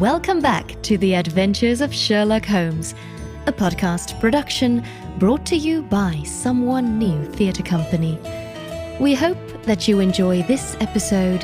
Welcome 0.00 0.40
back 0.40 0.80
to 0.84 0.96
The 0.96 1.12
Adventures 1.12 1.82
of 1.82 1.92
Sherlock 1.92 2.46
Holmes, 2.46 2.94
a 3.44 3.52
podcast 3.52 4.18
production 4.18 4.82
brought 5.18 5.44
to 5.44 5.56
you 5.56 5.82
by 5.82 6.22
Someone 6.24 6.98
New 6.98 7.26
Theatre 7.26 7.62
Company. 7.62 8.18
We 8.98 9.14
hope 9.14 9.36
that 9.64 9.86
you 9.86 10.00
enjoy 10.00 10.42
this 10.44 10.74
episode 10.80 11.42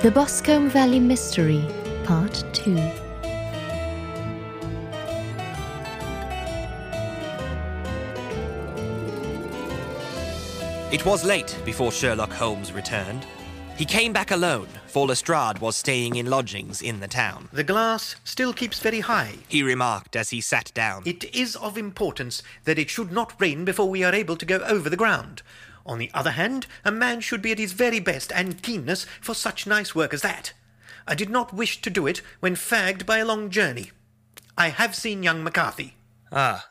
The 0.00 0.10
Boscombe 0.10 0.70
Valley 0.70 1.00
Mystery, 1.00 1.62
Part 2.04 2.42
2. 2.54 2.76
It 10.90 11.04
was 11.04 11.26
late 11.26 11.58
before 11.66 11.92
Sherlock 11.92 12.32
Holmes 12.32 12.72
returned. 12.72 13.26
He 13.80 13.86
came 13.86 14.12
back 14.12 14.30
alone, 14.30 14.68
for 14.88 15.06
Lestrade 15.06 15.58
was 15.60 15.74
staying 15.74 16.16
in 16.16 16.28
lodgings 16.28 16.82
in 16.82 17.00
the 17.00 17.08
town. 17.08 17.48
The 17.50 17.64
glass 17.64 18.14
still 18.24 18.52
keeps 18.52 18.78
very 18.78 19.00
high. 19.00 19.36
He 19.48 19.62
remarked 19.62 20.16
as 20.16 20.28
he 20.28 20.42
sat 20.42 20.70
down. 20.74 21.02
It 21.06 21.34
is 21.34 21.56
of 21.56 21.78
importance 21.78 22.42
that 22.64 22.78
it 22.78 22.90
should 22.90 23.10
not 23.10 23.40
rain 23.40 23.64
before 23.64 23.88
we 23.88 24.04
are 24.04 24.14
able 24.14 24.36
to 24.36 24.44
go 24.44 24.58
over 24.58 24.90
the 24.90 24.98
ground. 24.98 25.40
On 25.86 25.96
the 25.96 26.10
other 26.12 26.32
hand, 26.32 26.66
a 26.84 26.92
man 26.92 27.22
should 27.22 27.40
be 27.40 27.52
at 27.52 27.58
his 27.58 27.72
very 27.72 28.00
best 28.00 28.30
and 28.32 28.62
keenness 28.62 29.06
for 29.18 29.34
such 29.34 29.66
nice 29.66 29.94
work 29.94 30.12
as 30.12 30.20
that. 30.20 30.52
I 31.08 31.14
did 31.14 31.30
not 31.30 31.54
wish 31.54 31.80
to 31.80 31.88
do 31.88 32.06
it 32.06 32.20
when 32.40 32.56
fagged 32.56 33.06
by 33.06 33.16
a 33.16 33.24
long 33.24 33.48
journey. 33.48 33.92
I 34.58 34.68
have 34.68 34.94
seen 34.94 35.22
young 35.22 35.42
McCarthy. 35.42 35.94
Ah, 36.30 36.68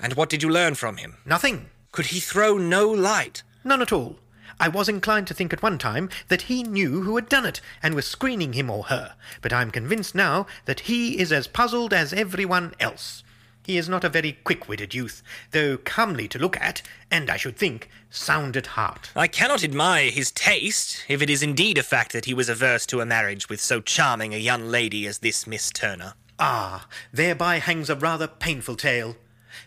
and 0.00 0.14
what 0.14 0.28
did 0.28 0.42
you 0.42 0.50
learn 0.50 0.74
from 0.74 0.96
him? 0.96 1.18
Nothing. 1.24 1.70
Could 1.92 2.06
he 2.06 2.18
throw 2.18 2.58
no 2.58 2.90
light? 2.90 3.44
None 3.62 3.82
at 3.82 3.92
all. 3.92 4.18
I 4.60 4.68
was 4.68 4.90
inclined 4.90 5.26
to 5.28 5.34
think 5.34 5.54
at 5.54 5.62
one 5.62 5.78
time 5.78 6.10
that 6.28 6.42
he 6.42 6.62
knew 6.62 7.00
who 7.00 7.16
had 7.16 7.30
done 7.30 7.46
it 7.46 7.62
and 7.82 7.94
was 7.94 8.06
screening 8.06 8.52
him 8.52 8.68
or 8.68 8.84
her, 8.84 9.14
but 9.40 9.54
I'm 9.54 9.70
convinced 9.70 10.14
now 10.14 10.46
that 10.66 10.80
he 10.80 11.18
is 11.18 11.32
as 11.32 11.46
puzzled 11.46 11.94
as 11.94 12.12
everyone 12.12 12.74
else. 12.78 13.24
He 13.64 13.78
is 13.78 13.88
not 13.88 14.04
a 14.04 14.10
very 14.10 14.32
quick-witted 14.32 14.94
youth, 14.94 15.22
though 15.52 15.78
comely 15.78 16.28
to 16.28 16.38
look 16.38 16.60
at, 16.60 16.82
and 17.10 17.30
I 17.30 17.38
should 17.38 17.56
think 17.56 17.88
sound 18.10 18.54
at 18.56 18.66
heart. 18.68 19.10
I 19.16 19.28
cannot 19.28 19.64
admire 19.64 20.10
his 20.10 20.30
taste, 20.30 21.04
if 21.08 21.22
it 21.22 21.30
is 21.30 21.42
indeed 21.42 21.78
a 21.78 21.82
fact 21.82 22.12
that 22.12 22.26
he 22.26 22.34
was 22.34 22.50
averse 22.50 22.84
to 22.86 23.00
a 23.00 23.06
marriage 23.06 23.48
with 23.48 23.62
so 23.62 23.80
charming 23.80 24.34
a 24.34 24.38
young 24.38 24.68
lady 24.68 25.06
as 25.06 25.18
this 25.18 25.46
Miss 25.46 25.70
Turner. 25.70 26.14
Ah, 26.38 26.86
thereby 27.12 27.60
hangs 27.60 27.88
a 27.88 27.96
rather 27.96 28.26
painful 28.26 28.76
tale. 28.76 29.16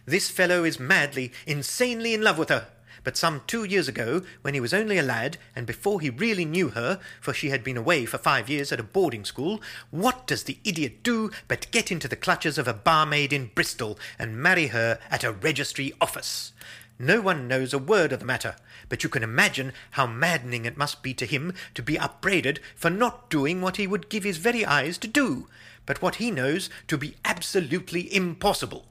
This 0.05 0.29
fellow 0.29 0.63
is 0.63 0.79
madly, 0.79 1.31
insanely 1.47 2.13
in 2.13 2.21
love 2.21 2.37
with 2.37 2.49
her. 2.49 2.67
But 3.03 3.17
some 3.17 3.41
two 3.47 3.65
years 3.65 3.87
ago, 3.87 4.23
when 4.41 4.53
he 4.53 4.61
was 4.61 4.73
only 4.73 4.97
a 4.97 5.03
lad, 5.03 5.37
and 5.55 5.67
before 5.67 5.99
he 5.99 6.09
really 6.09 6.45
knew 6.45 6.69
her, 6.69 6.99
for 7.19 7.33
she 7.33 7.49
had 7.49 7.63
been 7.63 7.75
away 7.75 8.05
for 8.05 8.17
five 8.17 8.49
years 8.49 8.71
at 8.71 8.79
a 8.79 8.83
boarding 8.83 9.25
school, 9.25 9.61
what 9.91 10.25
does 10.25 10.43
the 10.43 10.57
idiot 10.63 11.03
do 11.03 11.29
but 11.47 11.69
get 11.71 11.91
into 11.91 12.07
the 12.07 12.15
clutches 12.15 12.57
of 12.57 12.67
a 12.67 12.73
barmaid 12.73 13.33
in 13.33 13.51
Bristol 13.53 13.99
and 14.17 14.37
marry 14.37 14.67
her 14.67 14.99
at 15.11 15.23
a 15.23 15.31
registry 15.31 15.93
office? 15.99 16.53
No 16.97 17.19
one 17.19 17.47
knows 17.47 17.73
a 17.73 17.79
word 17.79 18.13
of 18.13 18.19
the 18.19 18.25
matter, 18.25 18.55
but 18.87 19.03
you 19.03 19.09
can 19.09 19.23
imagine 19.23 19.73
how 19.91 20.07
maddening 20.07 20.63
it 20.63 20.77
must 20.77 21.03
be 21.03 21.13
to 21.15 21.25
him 21.25 21.53
to 21.73 21.81
be 21.81 21.99
upbraided 21.99 22.59
for 22.75 22.89
not 22.89 23.29
doing 23.29 23.59
what 23.59 23.77
he 23.77 23.87
would 23.87 24.09
give 24.09 24.23
his 24.23 24.37
very 24.37 24.63
eyes 24.63 24.97
to 24.99 25.07
do, 25.07 25.47
but 25.85 26.01
what 26.01 26.15
he 26.15 26.31
knows 26.31 26.69
to 26.87 26.97
be 26.97 27.15
absolutely 27.25 28.13
impossible. 28.15 28.85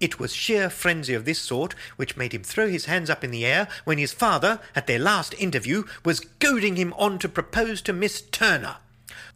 It 0.00 0.18
was 0.18 0.34
sheer 0.34 0.70
frenzy 0.70 1.14
of 1.14 1.24
this 1.24 1.40
sort 1.40 1.74
which 1.96 2.16
made 2.16 2.34
him 2.34 2.42
throw 2.42 2.68
his 2.68 2.86
hands 2.86 3.10
up 3.10 3.22
in 3.22 3.30
the 3.30 3.44
air 3.46 3.68
when 3.84 3.98
his 3.98 4.12
father, 4.12 4.60
at 4.74 4.86
their 4.86 4.98
last 4.98 5.34
interview, 5.34 5.84
was 6.04 6.20
goading 6.20 6.76
him 6.76 6.92
on 6.94 7.18
to 7.18 7.28
propose 7.28 7.82
to 7.82 7.92
Miss 7.92 8.20
Turner. 8.20 8.76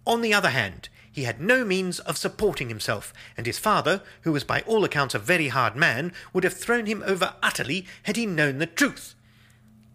On 0.06 0.20
the 0.20 0.34
other 0.34 0.50
hand, 0.50 0.88
he 1.10 1.24
had 1.24 1.40
no 1.40 1.64
means 1.64 2.00
of 2.00 2.18
supporting 2.18 2.68
himself, 2.68 3.14
and 3.36 3.46
his 3.46 3.58
father, 3.58 4.02
who 4.22 4.32
was 4.32 4.42
by 4.42 4.62
all 4.62 4.84
accounts 4.84 5.14
a 5.14 5.18
very 5.20 5.48
hard 5.48 5.76
man, 5.76 6.12
would 6.32 6.42
have 6.42 6.54
thrown 6.54 6.86
him 6.86 7.04
over 7.06 7.34
utterly 7.40 7.86
had 8.02 8.16
he 8.16 8.26
known 8.26 8.58
the 8.58 8.66
truth. 8.66 9.14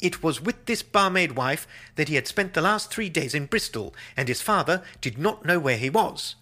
It 0.01 0.23
was 0.23 0.39
with 0.39 0.65
this 0.65 0.81
barmaid 0.81 1.33
wife 1.33 1.67
that 1.95 2.07
he 2.07 2.15
had 2.15 2.27
spent 2.27 2.53
the 2.53 2.61
last 2.61 2.89
three 2.89 3.09
days 3.09 3.35
in 3.35 3.47
Bristol, 3.47 3.93
and 4.15 4.29
his 4.29 4.41
father 4.41 4.81
did 5.01 5.17
not 5.17 5.45
know 5.45 5.59
where 5.59 5.77
he 5.77 5.89
was. 5.89 6.35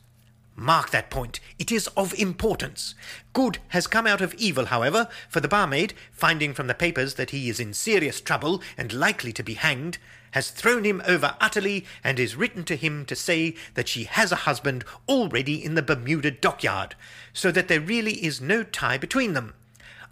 Mark 0.59 0.89
that 0.89 1.11
point. 1.11 1.39
It 1.59 1.71
is 1.71 1.87
of 1.89 2.15
importance. 2.15 2.95
Good 3.31 3.59
has 3.69 3.85
come 3.85 4.07
out 4.07 4.21
of 4.21 4.33
evil, 4.33 4.65
however, 4.65 5.07
for 5.29 5.39
the 5.39 5.47
barmaid, 5.47 5.93
finding 6.11 6.55
from 6.55 6.65
the 6.65 6.73
papers 6.73 7.13
that 7.13 7.29
he 7.29 7.47
is 7.47 7.59
in 7.59 7.75
serious 7.75 8.19
trouble 8.19 8.63
and 8.75 8.91
likely 8.91 9.31
to 9.33 9.43
be 9.43 9.53
hanged, 9.53 9.99
has 10.31 10.49
thrown 10.49 10.83
him 10.83 10.99
over 11.07 11.35
utterly 11.39 11.85
and 12.03 12.19
is 12.19 12.35
written 12.35 12.63
to 12.63 12.75
him 12.75 13.05
to 13.05 13.15
say 13.15 13.53
that 13.75 13.87
she 13.87 14.05
has 14.05 14.31
a 14.31 14.47
husband 14.47 14.83
already 15.07 15.63
in 15.63 15.75
the 15.75 15.83
Bermuda 15.83 16.31
dockyard, 16.31 16.95
so 17.33 17.51
that 17.51 17.67
there 17.67 17.79
really 17.79 18.25
is 18.25 18.41
no 18.41 18.63
tie 18.63 18.97
between 18.97 19.33
them. 19.33 19.53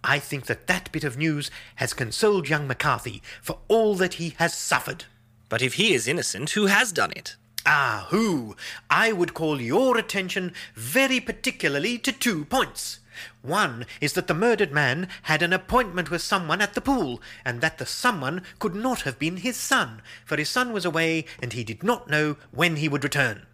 I 0.03 0.19
think 0.19 0.45
that 0.45 0.67
that 0.67 0.91
bit 0.91 1.03
of 1.03 1.17
news 1.17 1.49
has 1.77 1.95
consoled 1.95 2.47
young 2.47 2.67
McCarthy 2.67 3.23
for 3.41 3.57
all 3.67 3.95
that 3.95 4.15
he 4.15 4.35
has 4.37 4.53
suffered. 4.53 5.05
But 5.49 5.63
if 5.63 5.73
he 5.73 5.95
is 5.95 6.07
innocent, 6.07 6.51
who 6.51 6.67
has 6.67 6.91
done 6.91 7.13
it? 7.15 7.35
Ah, 7.65 8.07
who? 8.09 8.55
I 8.89 9.11
would 9.11 9.33
call 9.33 9.59
your 9.59 9.97
attention 9.97 10.53
very 10.75 11.19
particularly 11.19 11.97
to 11.99 12.11
two 12.11 12.45
points. 12.45 12.99
One 13.41 13.85
is 14.01 14.13
that 14.13 14.27
the 14.27 14.33
murdered 14.33 14.71
man 14.71 15.07
had 15.23 15.41
an 15.41 15.53
appointment 15.53 16.11
with 16.11 16.21
someone 16.21 16.61
at 16.61 16.73
the 16.73 16.81
pool, 16.81 17.21
and 17.43 17.61
that 17.61 17.77
the 17.77 17.85
someone 17.85 18.43
could 18.59 18.75
not 18.75 19.01
have 19.01 19.17
been 19.17 19.37
his 19.37 19.57
son, 19.57 20.01
for 20.25 20.37
his 20.37 20.49
son 20.49 20.73
was 20.73 20.85
away 20.85 21.25
and 21.41 21.53
he 21.53 21.63
did 21.63 21.81
not 21.81 22.09
know 22.09 22.37
when 22.51 22.75
he 22.75 22.89
would 22.89 23.03
return. 23.03 23.47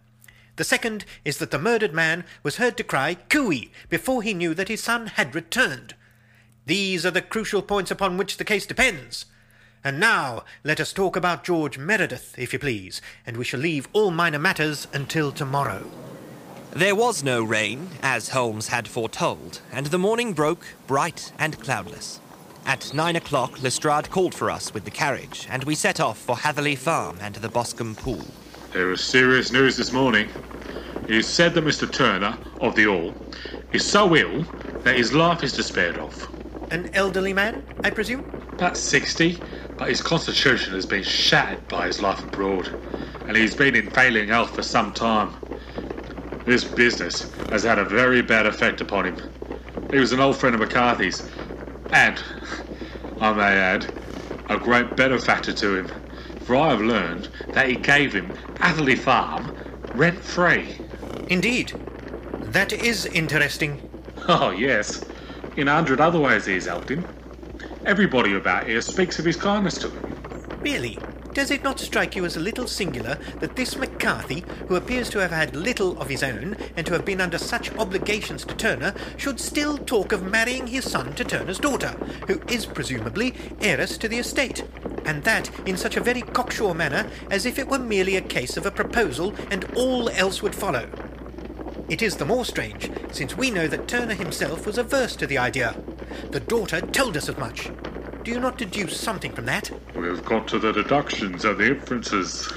The 0.56 0.64
second 0.64 1.06
is 1.24 1.38
that 1.38 1.50
the 1.50 1.58
murdered 1.58 1.94
man 1.94 2.24
was 2.42 2.56
heard 2.56 2.76
to 2.76 2.84
cry 2.84 3.14
cooee 3.14 3.70
before 3.88 4.22
he 4.22 4.34
knew 4.34 4.52
that 4.54 4.68
his 4.68 4.82
son 4.82 5.06
had 5.06 5.34
returned. 5.34 5.94
These 6.66 7.06
are 7.06 7.10
the 7.10 7.22
crucial 7.22 7.62
points 7.62 7.90
upon 7.90 8.18
which 8.18 8.36
the 8.36 8.44
case 8.44 8.66
depends. 8.66 9.24
And 9.84 9.98
now 9.98 10.44
let 10.62 10.78
us 10.78 10.92
talk 10.92 11.16
about 11.16 11.42
George 11.42 11.76
Meredith, 11.76 12.38
if 12.38 12.52
you 12.52 12.58
please, 12.60 13.02
and 13.26 13.36
we 13.36 13.44
shall 13.44 13.58
leave 13.58 13.88
all 13.92 14.12
minor 14.12 14.38
matters 14.38 14.86
until 14.92 15.32
tomorrow. 15.32 15.84
There 16.70 16.94
was 16.94 17.24
no 17.24 17.42
rain, 17.42 17.88
as 18.00 18.28
Holmes 18.28 18.68
had 18.68 18.86
foretold, 18.86 19.60
and 19.72 19.86
the 19.86 19.98
morning 19.98 20.34
broke 20.34 20.64
bright 20.86 21.32
and 21.36 21.58
cloudless. 21.58 22.20
At 22.64 22.94
nine 22.94 23.16
o'clock, 23.16 23.60
Lestrade 23.60 24.08
called 24.08 24.36
for 24.36 24.52
us 24.52 24.72
with 24.72 24.84
the 24.84 24.90
carriage, 24.92 25.48
and 25.50 25.64
we 25.64 25.74
set 25.74 25.98
off 25.98 26.16
for 26.16 26.36
Hatherley 26.36 26.76
Farm 26.76 27.18
and 27.20 27.34
the 27.34 27.48
Boscombe 27.48 27.96
Pool. 27.96 28.24
There 28.72 28.92
is 28.92 29.00
serious 29.00 29.50
news 29.50 29.76
this 29.76 29.92
morning. 29.92 30.28
It 31.08 31.16
is 31.16 31.26
said 31.26 31.54
that 31.54 31.64
Mr. 31.64 31.90
Turner, 31.90 32.38
of 32.60 32.76
the 32.76 32.86
All, 32.86 33.12
is 33.72 33.84
so 33.84 34.14
ill 34.14 34.42
that 34.84 34.96
his 34.96 35.12
life 35.12 35.42
is 35.42 35.52
despaired 35.52 35.98
of. 35.98 36.28
An 36.70 36.88
elderly 36.94 37.34
man, 37.34 37.64
I 37.82 37.90
presume? 37.90 38.24
About 38.52 38.76
60, 38.76 39.38
but 39.82 39.88
his 39.88 40.00
constitution 40.00 40.72
has 40.74 40.86
been 40.86 41.02
shattered 41.02 41.66
by 41.66 41.88
his 41.88 42.00
life 42.00 42.22
abroad, 42.22 42.68
and 43.26 43.36
he's 43.36 43.52
been 43.52 43.74
in 43.74 43.90
failing 43.90 44.28
health 44.28 44.54
for 44.54 44.62
some 44.62 44.92
time. 44.92 45.34
This 46.44 46.62
business 46.62 47.28
has 47.50 47.64
had 47.64 47.80
a 47.80 47.84
very 47.84 48.22
bad 48.22 48.46
effect 48.46 48.80
upon 48.80 49.06
him. 49.06 49.16
He 49.90 49.98
was 49.98 50.12
an 50.12 50.20
old 50.20 50.36
friend 50.36 50.54
of 50.54 50.60
McCarthy's, 50.60 51.28
and, 51.92 52.22
I 53.20 53.32
may 53.32 53.42
add, 53.42 53.92
a 54.48 54.56
great 54.56 54.94
benefactor 54.94 55.52
to 55.52 55.78
him, 55.78 55.90
for 56.42 56.54
I 56.54 56.68
have 56.68 56.80
learned 56.80 57.28
that 57.48 57.68
he 57.68 57.74
gave 57.74 58.12
him 58.12 58.30
Atherley 58.60 58.94
Farm 58.94 59.52
rent 59.94 60.22
free. 60.22 60.78
Indeed. 61.28 61.72
That 62.52 62.72
is 62.72 63.06
interesting. 63.06 63.82
Oh, 64.28 64.50
yes. 64.50 65.04
In 65.56 65.66
a 65.66 65.74
hundred 65.74 66.00
other 66.00 66.20
ways 66.20 66.46
he 66.46 66.54
has 66.54 66.66
helped 66.66 66.88
him. 66.88 67.04
Everybody 67.84 68.36
about 68.36 68.68
here 68.68 68.80
speaks 68.80 69.18
of 69.18 69.24
his 69.24 69.36
kindness 69.36 69.76
to 69.78 69.90
him. 69.90 70.60
Really? 70.60 70.98
Does 71.32 71.50
it 71.50 71.64
not 71.64 71.80
strike 71.80 72.14
you 72.14 72.24
as 72.24 72.36
a 72.36 72.40
little 72.40 72.68
singular 72.68 73.18
that 73.40 73.56
this 73.56 73.76
McCarthy, 73.76 74.44
who 74.68 74.76
appears 74.76 75.10
to 75.10 75.18
have 75.18 75.32
had 75.32 75.56
little 75.56 76.00
of 76.00 76.08
his 76.08 76.22
own 76.22 76.56
and 76.76 76.86
to 76.86 76.92
have 76.92 77.04
been 77.04 77.20
under 77.20 77.38
such 77.38 77.74
obligations 77.76 78.44
to 78.44 78.54
Turner, 78.54 78.94
should 79.16 79.40
still 79.40 79.78
talk 79.78 80.12
of 80.12 80.22
marrying 80.22 80.68
his 80.68 80.88
son 80.88 81.12
to 81.14 81.24
Turner's 81.24 81.58
daughter, 81.58 81.96
who 82.28 82.40
is 82.48 82.66
presumably 82.66 83.34
heiress 83.60 83.98
to 83.98 84.08
the 84.08 84.18
estate, 84.18 84.62
and 85.04 85.24
that 85.24 85.50
in 85.66 85.76
such 85.76 85.96
a 85.96 86.02
very 86.02 86.22
cocksure 86.22 86.74
manner 86.74 87.10
as 87.30 87.46
if 87.46 87.58
it 87.58 87.66
were 87.66 87.80
merely 87.80 88.14
a 88.14 88.20
case 88.20 88.56
of 88.56 88.64
a 88.64 88.70
proposal 88.70 89.34
and 89.50 89.64
all 89.74 90.08
else 90.10 90.40
would 90.40 90.54
follow? 90.54 90.88
It 91.88 92.00
is 92.00 92.16
the 92.16 92.24
more 92.24 92.44
strange, 92.44 92.90
since 93.10 93.36
we 93.36 93.50
know 93.50 93.66
that 93.66 93.88
Turner 93.88 94.14
himself 94.14 94.66
was 94.66 94.78
averse 94.78 95.16
to 95.16 95.26
the 95.26 95.38
idea. 95.38 95.74
The 96.30 96.40
daughter 96.40 96.80
told 96.80 97.16
us 97.16 97.28
as 97.28 97.36
much. 97.38 97.70
Do 98.22 98.30
you 98.30 98.40
not 98.40 98.58
deduce 98.58 98.98
something 98.98 99.32
from 99.32 99.46
that? 99.46 99.70
We've 99.96 100.24
got 100.24 100.46
to 100.48 100.58
the 100.58 100.72
deductions 100.72 101.44
and 101.44 101.58
the 101.58 101.66
inferences. 101.68 102.52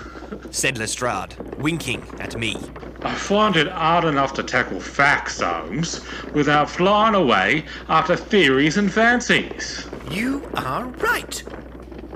Said 0.51 0.77
Lestrade, 0.77 1.35
winking 1.57 2.03
at 2.19 2.37
me. 2.37 2.57
I 3.01 3.13
find 3.13 3.55
it 3.55 3.67
hard 3.67 4.05
enough 4.05 4.33
to 4.33 4.43
tackle 4.43 4.79
facts, 4.79 5.41
Holmes, 5.41 6.01
without 6.33 6.69
flying 6.69 7.15
away 7.15 7.65
after 7.89 8.15
theories 8.15 8.77
and 8.77 8.91
fancies. 8.91 9.87
You 10.09 10.49
are 10.55 10.85
right. 10.85 11.43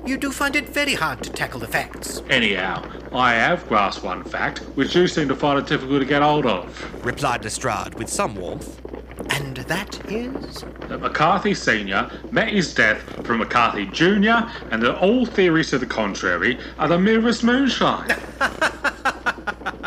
You 0.10 0.18
do 0.18 0.32
find 0.32 0.56
it 0.56 0.68
very 0.68 0.96
hard 0.96 1.22
to 1.22 1.30
tackle 1.30 1.60
the 1.60 1.68
facts. 1.68 2.24
Anyhow, 2.32 2.84
I 3.14 3.34
have 3.34 3.68
grasped 3.68 4.04
one 4.04 4.24
fact, 4.24 4.58
which 4.74 4.96
you 4.96 5.08
seem 5.08 5.28
to 5.28 5.36
find 5.36 5.60
it 5.60 5.68
difficult 5.68 6.00
to 6.00 6.06
get 6.08 6.24
hold 6.24 6.48
of. 6.48 7.06
replied 7.06 7.44
Lestrade 7.44 7.94
with 7.94 8.10
some 8.10 8.34
warmth. 8.34 8.82
And 9.30 9.58
that 9.58 10.04
is? 10.12 10.66
That 10.88 11.02
McCarthy 11.02 11.54
Sr. 11.54 12.10
met 12.32 12.48
his 12.48 12.74
death 12.74 13.04
from 13.24 13.38
McCarthy 13.38 13.86
Jr., 13.86 14.50
and 14.72 14.82
that 14.82 14.98
all 15.00 15.28
theories 15.28 15.70
to 15.70 15.78
the 15.78 15.86
contrary 15.86 16.58
are 16.80 16.88
the 16.88 16.98
merest 16.98 17.44
moonshine. 17.44 18.10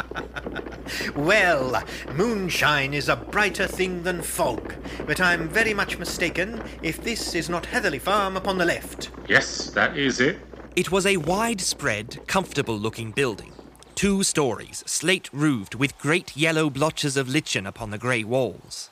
Well, 1.17 1.83
moonshine 2.15 2.95
is 2.95 3.09
a 3.09 3.17
brighter 3.17 3.67
thing 3.67 4.03
than 4.03 4.23
fog, 4.23 4.75
but 5.07 5.21
I'm 5.21 5.49
very 5.49 5.75
much 5.75 5.99
mistaken 5.99 6.63
if 6.83 7.03
this 7.03 7.35
is 7.35 7.49
not 7.49 7.67
Hatherley 7.67 7.99
Farm 7.99 8.37
upon 8.37 8.59
the 8.59 8.65
left. 8.65 9.11
yes, 9.29 9.71
that 9.71 9.97
is 9.97 10.21
it. 10.21 10.39
It 10.75 10.91
was 10.91 11.05
a 11.07 11.19
widespread, 11.19 12.27
comfortable 12.27 12.79
looking 12.79 13.11
building. 13.11 13.53
Two 13.95 14.23
stories, 14.23 14.83
slate 14.87 15.29
roofed, 15.33 15.75
with 15.75 15.99
great 15.99 16.37
yellow 16.37 16.71
blotches 16.71 17.17
of 17.17 17.29
lichen 17.29 17.67
upon 17.67 17.91
the 17.91 17.99
grey 17.99 18.25
walls. 18.25 18.89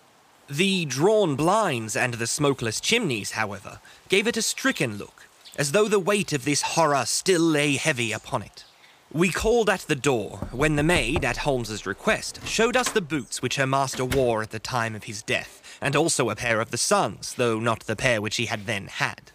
The 0.49 0.85
drawn 0.85 1.37
blinds 1.37 1.97
and 1.97 2.15
the 2.15 2.27
smokeless 2.27 2.81
chimneys, 2.81 3.33
however, 3.33 3.81
gave 4.09 4.27
it 4.27 4.37
a 4.37 4.43
stricken 4.43 4.99
look, 4.99 5.27
as 5.57 5.73
though 5.73 5.89
the 5.89 5.99
weight 5.99 6.33
of 6.33 6.45
this 6.45 6.63
horror 6.63 7.05
still 7.07 7.41
lay 7.41 7.77
heavy 7.77 8.13
upon 8.13 8.43
it. 8.43 8.65
We 9.13 9.33
called 9.33 9.69
at 9.69 9.81
the 9.81 9.97
door 9.97 10.37
when 10.53 10.77
the 10.77 10.85
maid, 10.85 11.25
at 11.25 11.39
Holmes's 11.39 11.85
request, 11.85 12.47
showed 12.47 12.77
us 12.77 12.91
the 12.91 13.01
boots 13.01 13.43
which 13.43 13.57
her 13.57 13.67
master 13.67 14.05
wore 14.05 14.41
at 14.41 14.51
the 14.51 14.61
time 14.61 14.95
of 14.95 15.05
his 15.05 15.21
death, 15.21 15.79
and 15.81 15.97
also 15.97 16.31
a 16.31 16.37
pair 16.37 16.61
of 16.61 16.71
the 16.71 16.79
son's, 16.79 17.35
though 17.35 17.59
not 17.59 17.81
the 17.81 17.97
pair 17.97 18.23
which 18.23 18.37
he 18.37 18.47
had 18.47 18.67
then 18.67 18.87
had. 18.87 19.33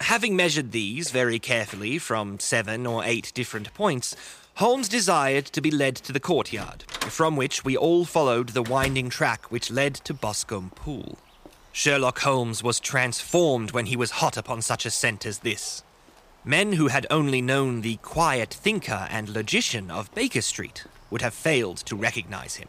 Having 0.00 0.34
measured 0.34 0.72
these 0.72 1.12
very 1.12 1.38
carefully 1.38 1.96
from 1.96 2.40
seven 2.40 2.88
or 2.88 3.04
eight 3.04 3.30
different 3.36 3.72
points, 3.72 4.16
Holmes 4.56 4.88
desired 4.88 5.46
to 5.46 5.60
be 5.60 5.70
led 5.70 5.94
to 5.94 6.12
the 6.12 6.18
courtyard, 6.18 6.82
from 7.02 7.36
which 7.36 7.64
we 7.64 7.76
all 7.76 8.04
followed 8.04 8.48
the 8.48 8.62
winding 8.62 9.10
track 9.10 9.48
which 9.48 9.70
led 9.70 9.94
to 9.94 10.12
Boscombe 10.12 10.72
Pool. 10.74 11.18
Sherlock 11.70 12.18
Holmes 12.18 12.64
was 12.64 12.80
transformed 12.80 13.70
when 13.70 13.86
he 13.86 13.96
was 13.96 14.22
hot 14.22 14.36
upon 14.36 14.60
such 14.60 14.84
a 14.84 14.90
scent 14.90 15.24
as 15.24 15.38
this. 15.38 15.84
Men 16.46 16.74
who 16.74 16.88
had 16.88 17.06
only 17.08 17.40
known 17.40 17.80
the 17.80 17.96
quiet 17.96 18.50
thinker 18.50 19.06
and 19.08 19.30
logician 19.30 19.90
of 19.90 20.14
Baker 20.14 20.42
Street 20.42 20.84
would 21.08 21.22
have 21.22 21.32
failed 21.32 21.78
to 21.78 21.96
recognize 21.96 22.56
him. 22.56 22.68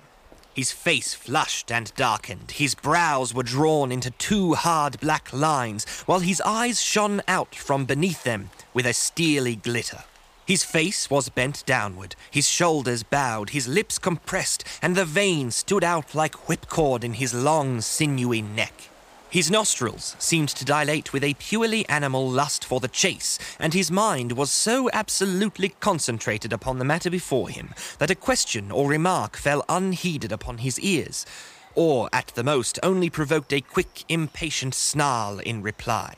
His 0.54 0.72
face 0.72 1.14
flushed 1.14 1.70
and 1.70 1.94
darkened, 1.96 2.52
his 2.52 2.74
brows 2.74 3.34
were 3.34 3.44
drawn 3.44 3.92
into 3.92 4.12
two 4.12 4.54
hard 4.54 4.98
black 5.02 5.34
lines, 5.34 5.86
while 6.06 6.22
his 6.22 6.40
eyes 6.46 6.82
shone 6.82 7.22
out 7.28 7.54
from 7.54 7.84
beneath 7.84 8.24
them 8.24 8.50
with 8.74 8.86
a 8.86 8.94
steely 8.94 9.58
glitter. 9.58 10.06
His 10.48 10.64
face 10.64 11.10
was 11.10 11.28
bent 11.28 11.66
downward, 11.66 12.16
his 12.32 12.48
shoulders 12.48 13.04
bowed, 13.04 13.50
his 13.50 13.68
lips 13.68 13.98
compressed, 14.00 14.64
and 14.82 14.96
the 14.96 15.04
veins 15.04 15.58
stood 15.58 15.84
out 15.84 16.16
like 16.16 16.48
whipcord 16.48 17.04
in 17.04 17.16
his 17.16 17.34
long, 17.34 17.82
sinewy 17.82 18.42
neck. 18.42 18.90
His 19.36 19.52
nostrils 19.52 20.16
seemed 20.18 20.48
to 20.48 20.64
dilate 20.64 21.12
with 21.12 21.22
a 21.22 21.34
purely 21.34 21.86
animal 21.90 22.30
lust 22.30 22.64
for 22.64 22.80
the 22.80 22.88
chase, 22.88 23.38
and 23.60 23.74
his 23.74 23.92
mind 23.92 24.32
was 24.32 24.50
so 24.50 24.90
absolutely 24.94 25.76
concentrated 25.82 26.54
upon 26.54 26.80
the 26.80 26.86
matter 26.86 27.10
before 27.10 27.50
him 27.50 27.74
that 28.00 28.10
a 28.10 28.16
question 28.16 28.72
or 28.72 28.88
remark 28.88 29.36
fell 29.36 29.66
unheeded 29.68 30.32
upon 30.32 30.60
his 30.60 30.80
ears, 30.80 31.26
or 31.74 32.08
at 32.14 32.28
the 32.36 32.46
most 32.46 32.80
only 32.82 33.10
provoked 33.10 33.52
a 33.52 33.60
quick, 33.60 34.06
impatient 34.08 34.74
snarl 34.74 35.40
in 35.40 35.62
reply. 35.62 36.16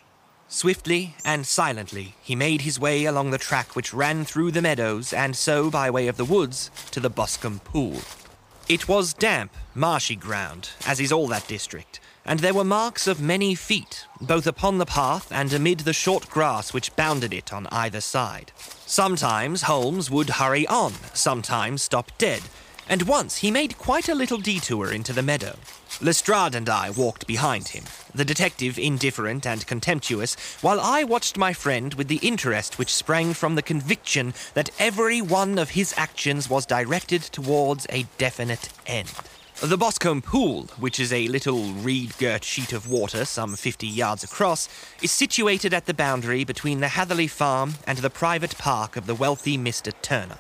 Swiftly 0.48 1.16
and 1.25 1.48
silently, 1.48 2.13
he 2.22 2.36
made 2.36 2.62
his 2.62 2.80
way 2.80 3.06
along 3.06 3.31
the 3.31 3.40
track 3.40 3.75
which 3.75 3.96
ran 3.96 4.25
through 4.25 4.52
the 4.52 4.62
meadows 4.62 5.12
and 5.12 5.36
so 5.36 5.72
by 5.72 5.90
way 5.90 6.08
of 6.08 6.18
the 6.18 6.24
woods 6.24 6.70
to 6.92 7.00
the 7.00 7.10
Boscombe 7.10 7.62
Pool. 7.63 7.98
It 8.70 8.88
was 8.88 9.13
damp, 9.13 9.54
marshy 9.74 10.16
ground, 10.16 10.70
as 10.86 11.00
is 11.00 11.12
all 11.12 11.25
that 11.30 11.48
district, 11.48 12.00
and 12.27 12.41
there 12.41 12.53
were 12.53 12.63
marks 12.63 13.07
of 13.07 13.21
many 13.21 13.56
feet, 13.56 14.06
both 14.19 14.45
upon 14.45 14.77
the 14.77 14.85
path 14.85 15.31
and 15.31 15.53
amid 15.53 15.79
the 15.79 15.94
short 15.94 16.29
grass 16.29 16.74
which 16.74 16.95
bounded 16.97 17.33
it 17.33 17.53
on 17.53 17.68
either 17.71 18.01
side. 18.01 18.51
Sometimes 18.85 19.63
Holmes 19.63 20.12
would 20.12 20.31
hurry 20.31 20.68
on, 20.68 20.94
sometimes 21.13 21.81
stop 21.81 22.12
dead, 22.18 22.41
and 22.89 23.03
once 23.03 23.38
he 23.38 23.50
made 23.50 23.77
quite 23.77 24.09
a 24.09 24.15
little 24.15 24.38
detour 24.38 24.91
into 24.91 25.13
the 25.13 25.24
meadow. 25.24 25.56
Lestrade 26.01 26.53
and 26.53 26.69
I 26.69 26.89
walked 26.89 27.27
behind 27.27 27.69
him, 27.69 27.85
the 28.13 28.25
detective 28.25 28.77
indifferent 28.77 29.47
and 29.47 29.65
contemptuous, 29.65 30.35
while 30.62 30.79
I 30.79 31.03
watched 31.03 31.38
my 31.38 31.53
friend 31.53 31.94
with 31.94 32.07
the 32.07 32.19
interest 32.21 32.77
which 32.77 32.94
sprang 32.94 33.33
from 33.33 33.56
the 33.56 33.62
conviction 33.62 34.33
that 34.53 34.69
every 34.79 35.21
one 35.21 35.57
of 35.57 35.71
his 35.71 35.94
actions 35.97 36.50
was 36.50 36.65
directed 36.65 37.21
towards 37.24 37.88
a 37.89 38.06
definite 38.18 38.69
end. 38.85 39.12
The 39.59 39.75
Boscombe 39.75 40.21
Pool, 40.21 40.65
which 40.77 41.00
is 41.00 41.12
a 41.12 41.27
little 41.30 41.63
reed 41.63 42.15
girt 42.19 42.44
sheet 42.44 42.74
of 42.74 42.88
water 42.88 43.25
some 43.25 43.56
50 43.56 43.88
yards 43.88 44.24
across, 44.24 44.69
is 45.01 45.12
situated 45.12 45.74
at 45.74 45.88
the 45.88 45.95
boundary 45.95 46.44
between 46.44 46.80
the 46.80 46.89
Hatherley 46.89 47.25
Farm 47.25 47.74
and 47.88 47.98
the 47.98 48.12
private 48.12 48.56
park 48.59 48.95
of 48.95 49.07
the 49.07 49.15
wealthy 49.15 49.57
Mr. 49.57 49.92
Turner. 50.04 50.38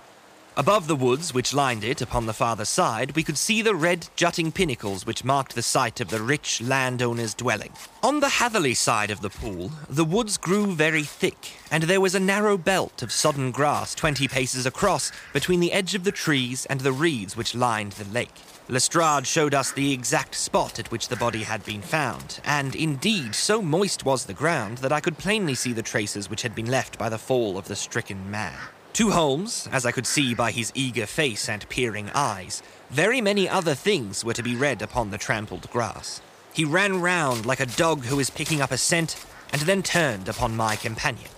Above 0.55 0.85
the 0.85 0.95
woods 0.95 1.33
which 1.33 1.51
lined 1.51 1.83
it 1.83 1.99
upon 1.99 2.27
the 2.27 2.33
farther 2.33 2.63
side, 2.63 3.15
we 3.15 3.23
could 3.23 3.39
see 3.39 3.63
the 3.63 3.73
red 3.73 4.07
jutting 4.15 4.51
pinnacles 4.51 5.07
which 5.07 5.23
marked 5.23 5.55
the 5.55 5.63
site 5.63 5.99
of 5.99 6.09
the 6.09 6.21
rich 6.21 6.61
landowner's 6.61 7.33
dwelling. 7.33 7.73
On 8.03 8.19
the 8.19 8.29
Hatherley 8.29 8.75
side 8.75 9.09
of 9.09 9.21
the 9.21 9.31
pool, 9.31 9.71
the 9.89 10.05
woods 10.05 10.37
grew 10.37 10.75
very 10.75 11.03
thick, 11.03 11.53
and 11.71 11.83
there 11.83 12.01
was 12.01 12.13
a 12.13 12.19
narrow 12.19 12.55
belt 12.55 13.01
of 13.01 13.11
sodden 13.11 13.49
grass 13.49 13.95
twenty 13.95 14.27
paces 14.27 14.67
across 14.67 15.11
between 15.33 15.59
the 15.59 15.73
edge 15.73 15.95
of 15.95 16.03
the 16.03 16.11
trees 16.11 16.67
and 16.67 16.81
the 16.81 16.93
reeds 16.93 17.35
which 17.35 17.55
lined 17.55 17.93
the 17.93 18.05
lake. 18.13 18.29
Lestrade 18.69 19.25
showed 19.25 19.53
us 19.53 19.71
the 19.71 19.93
exact 19.93 20.35
spot 20.35 20.77
at 20.77 20.91
which 20.91 21.07
the 21.07 21.15
body 21.15 21.43
had 21.43 21.63
been 21.63 21.81
found, 21.81 22.41
and 22.43 22.75
indeed, 22.75 23.33
so 23.33 23.61
moist 23.61 24.03
was 24.03 24.25
the 24.25 24.33
ground 24.33 24.79
that 24.79 24.91
I 24.91 24.99
could 24.99 25.17
plainly 25.17 25.55
see 25.55 25.71
the 25.71 25.81
traces 25.81 26.29
which 26.29 26.41
had 26.41 26.53
been 26.53 26.69
left 26.69 26.97
by 26.97 27.07
the 27.07 27.17
fall 27.17 27.57
of 27.57 27.69
the 27.69 27.77
stricken 27.77 28.29
man. 28.29 28.57
To 28.93 29.11
Holmes, 29.11 29.69
as 29.71 29.85
I 29.85 29.93
could 29.93 30.05
see 30.05 30.33
by 30.33 30.51
his 30.51 30.73
eager 30.75 31.05
face 31.05 31.47
and 31.47 31.69
peering 31.69 32.09
eyes, 32.13 32.61
very 32.89 33.21
many 33.21 33.47
other 33.47 33.73
things 33.73 34.25
were 34.25 34.33
to 34.33 34.43
be 34.43 34.55
read 34.55 34.81
upon 34.81 35.11
the 35.11 35.17
trampled 35.17 35.69
grass. 35.71 36.19
He 36.53 36.65
ran 36.65 36.99
round 36.99 37.45
like 37.45 37.61
a 37.61 37.67
dog 37.67 38.03
who 38.03 38.19
is 38.19 38.29
picking 38.29 38.59
up 38.59 38.71
a 38.71 38.77
scent, 38.77 39.15
and 39.53 39.61
then 39.61 39.81
turned 39.81 40.27
upon 40.27 40.57
my 40.57 40.75
companion. 40.75 41.29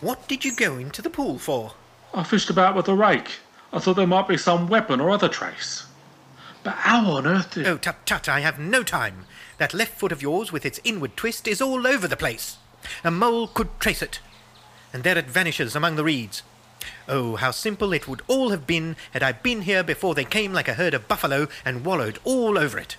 What 0.00 0.28
did 0.28 0.44
you 0.44 0.54
go 0.54 0.76
into 0.78 1.02
the 1.02 1.10
pool 1.10 1.36
for? 1.38 1.72
I 2.14 2.22
fished 2.22 2.48
about 2.48 2.76
with 2.76 2.86
a 2.86 2.94
rake. 2.94 3.40
I 3.72 3.80
thought 3.80 3.96
there 3.96 4.06
might 4.06 4.28
be 4.28 4.36
some 4.36 4.68
weapon 4.68 5.00
or 5.00 5.10
other 5.10 5.28
trace. 5.28 5.86
But 6.62 6.74
how 6.74 7.10
on 7.12 7.26
earth 7.26 7.54
did. 7.54 7.66
Oh, 7.66 7.78
tut 7.78 8.04
tut, 8.06 8.28
I 8.28 8.40
have 8.40 8.58
no 8.58 8.82
time. 8.82 9.24
That 9.58 9.74
left 9.74 9.98
foot 9.98 10.12
of 10.12 10.22
yours 10.22 10.52
with 10.52 10.66
its 10.66 10.80
inward 10.84 11.16
twist 11.16 11.48
is 11.48 11.60
all 11.60 11.86
over 11.86 12.06
the 12.06 12.16
place. 12.16 12.58
A 13.04 13.10
mole 13.10 13.46
could 13.46 13.68
trace 13.78 14.02
it. 14.02 14.20
And 14.92 15.02
there 15.02 15.18
it 15.18 15.30
vanishes 15.30 15.76
among 15.76 15.96
the 15.96 16.04
reeds. 16.04 16.42
Oh, 17.08 17.36
how 17.36 17.50
simple 17.50 17.92
it 17.92 18.08
would 18.08 18.22
all 18.26 18.50
have 18.50 18.66
been 18.66 18.96
had 19.12 19.22
I 19.22 19.32
been 19.32 19.62
here 19.62 19.82
before 19.82 20.14
they 20.14 20.24
came 20.24 20.52
like 20.52 20.68
a 20.68 20.74
herd 20.74 20.94
of 20.94 21.08
buffalo 21.08 21.48
and 21.64 21.84
wallowed 21.84 22.18
all 22.24 22.58
over 22.58 22.78
it. 22.78 22.96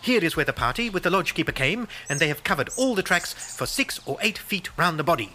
Here 0.00 0.22
is 0.22 0.36
where 0.36 0.44
the 0.44 0.52
party 0.52 0.90
with 0.90 1.02
the 1.02 1.10
lodgekeeper 1.10 1.54
came, 1.54 1.88
and 2.08 2.20
they 2.20 2.28
have 2.28 2.44
covered 2.44 2.68
all 2.76 2.94
the 2.94 3.02
tracks 3.02 3.32
for 3.32 3.64
six 3.64 4.00
or 4.04 4.18
eight 4.20 4.36
feet 4.36 4.76
round 4.76 4.98
the 4.98 5.04
body. 5.04 5.34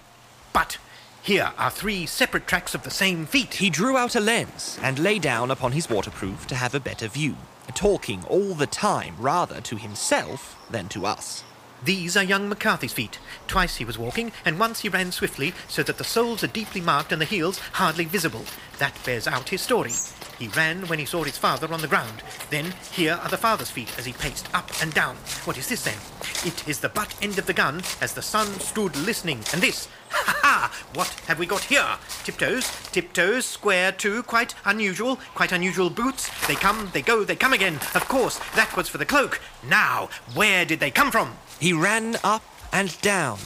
But 0.54 0.78
here 1.22 1.52
are 1.58 1.72
three 1.72 2.06
separate 2.06 2.48
tracks 2.48 2.76
of 2.76 2.84
the 2.84 2.92
same 2.92 3.26
feet. 3.26 3.56
He 3.56 3.70
drew 3.70 3.98
out 3.98 4.16
a 4.16 4.20
lens 4.20 4.80
and 4.82 5.00
lay 5.00 5.18
down 5.20 5.50
upon 5.50 5.72
his 5.72 5.90
waterproof 5.90 6.46
to 6.48 6.56
have 6.56 6.76
a 6.76 6.80
better 6.80 7.08
view, 7.08 7.36
talking 7.72 8.24
all 8.26 8.54
the 8.54 8.68
time 8.68 9.16
rather 9.20 9.62
to 9.62 9.76
himself 9.76 10.66
than 10.70 10.88
to 10.90 11.06
us. 11.06 11.44
These 11.84 12.18
are 12.18 12.24
young 12.24 12.50
McCarthy's 12.50 12.92
feet. 12.92 13.20
Twice 13.48 13.78
he 13.78 13.86
was 13.86 13.98
walking, 13.98 14.34
and 14.44 14.60
once 14.60 14.82
he 14.82 14.90
ran 14.90 15.12
swiftly, 15.12 15.54
so 15.70 15.82
that 15.84 15.98
the 15.98 16.04
soles 16.04 16.44
are 16.44 16.48
deeply 16.48 16.82
marked 16.82 17.12
and 17.12 17.22
the 17.22 17.26
heels 17.26 17.60
hardly 17.74 18.06
visible. 18.06 18.44
That 18.80 18.98
bears 19.06 19.28
out 19.28 19.50
his 19.50 19.62
story. 19.62 19.94
He 20.40 20.48
ran 20.48 20.88
when 20.88 21.00
he 21.00 21.06
saw 21.06 21.24
his 21.24 21.38
father 21.38 21.72
on 21.74 21.82
the 21.82 21.88
ground. 21.88 22.24
Then 22.50 22.74
here 22.92 23.20
are 23.22 23.30
the 23.30 23.38
father's 23.38 23.70
feet 23.70 23.94
as 24.00 24.06
he 24.06 24.14
paced 24.14 24.48
up 24.56 24.72
and 24.82 24.94
down. 24.94 25.18
What 25.44 25.58
is 25.58 25.68
this 25.68 25.84
then? 25.84 25.98
It 26.46 26.66
is 26.68 26.80
the 26.80 26.88
butt 26.88 27.14
end 27.22 27.38
of 27.38 27.46
the 27.46 27.54
gun 27.54 27.84
as 28.02 28.14
the 28.14 28.22
son 28.22 28.48
stood 28.60 28.96
listening. 28.96 29.44
And 29.52 29.62
this, 29.62 29.90
ha 30.10 30.40
ha! 30.42 30.74
What 30.94 31.10
have 31.28 31.40
we 31.40 31.46
got 31.46 31.66
here? 31.66 31.98
Tiptoes, 32.24 32.72
tiptoes, 32.92 33.46
square 33.46 33.92
too, 33.92 34.24
quite 34.24 34.56
unusual, 34.64 35.18
quite 35.36 35.52
unusual 35.52 35.90
boots. 35.90 36.30
They 36.48 36.56
come, 36.56 36.90
they 36.94 37.02
go, 37.02 37.26
they 37.26 37.36
come 37.36 37.54
again. 37.54 37.76
Of 37.94 38.08
course, 38.08 38.40
that 38.56 38.76
was 38.78 38.88
for 38.88 38.98
the 38.98 39.06
cloak. 39.06 39.42
Now, 39.68 40.10
where 40.34 40.64
did 40.64 40.80
they 40.80 40.92
come 40.92 41.12
from? 41.12 41.36
He 41.60 41.74
ran 41.74 42.16
up 42.24 42.44
and 42.72 43.00
down, 43.02 43.40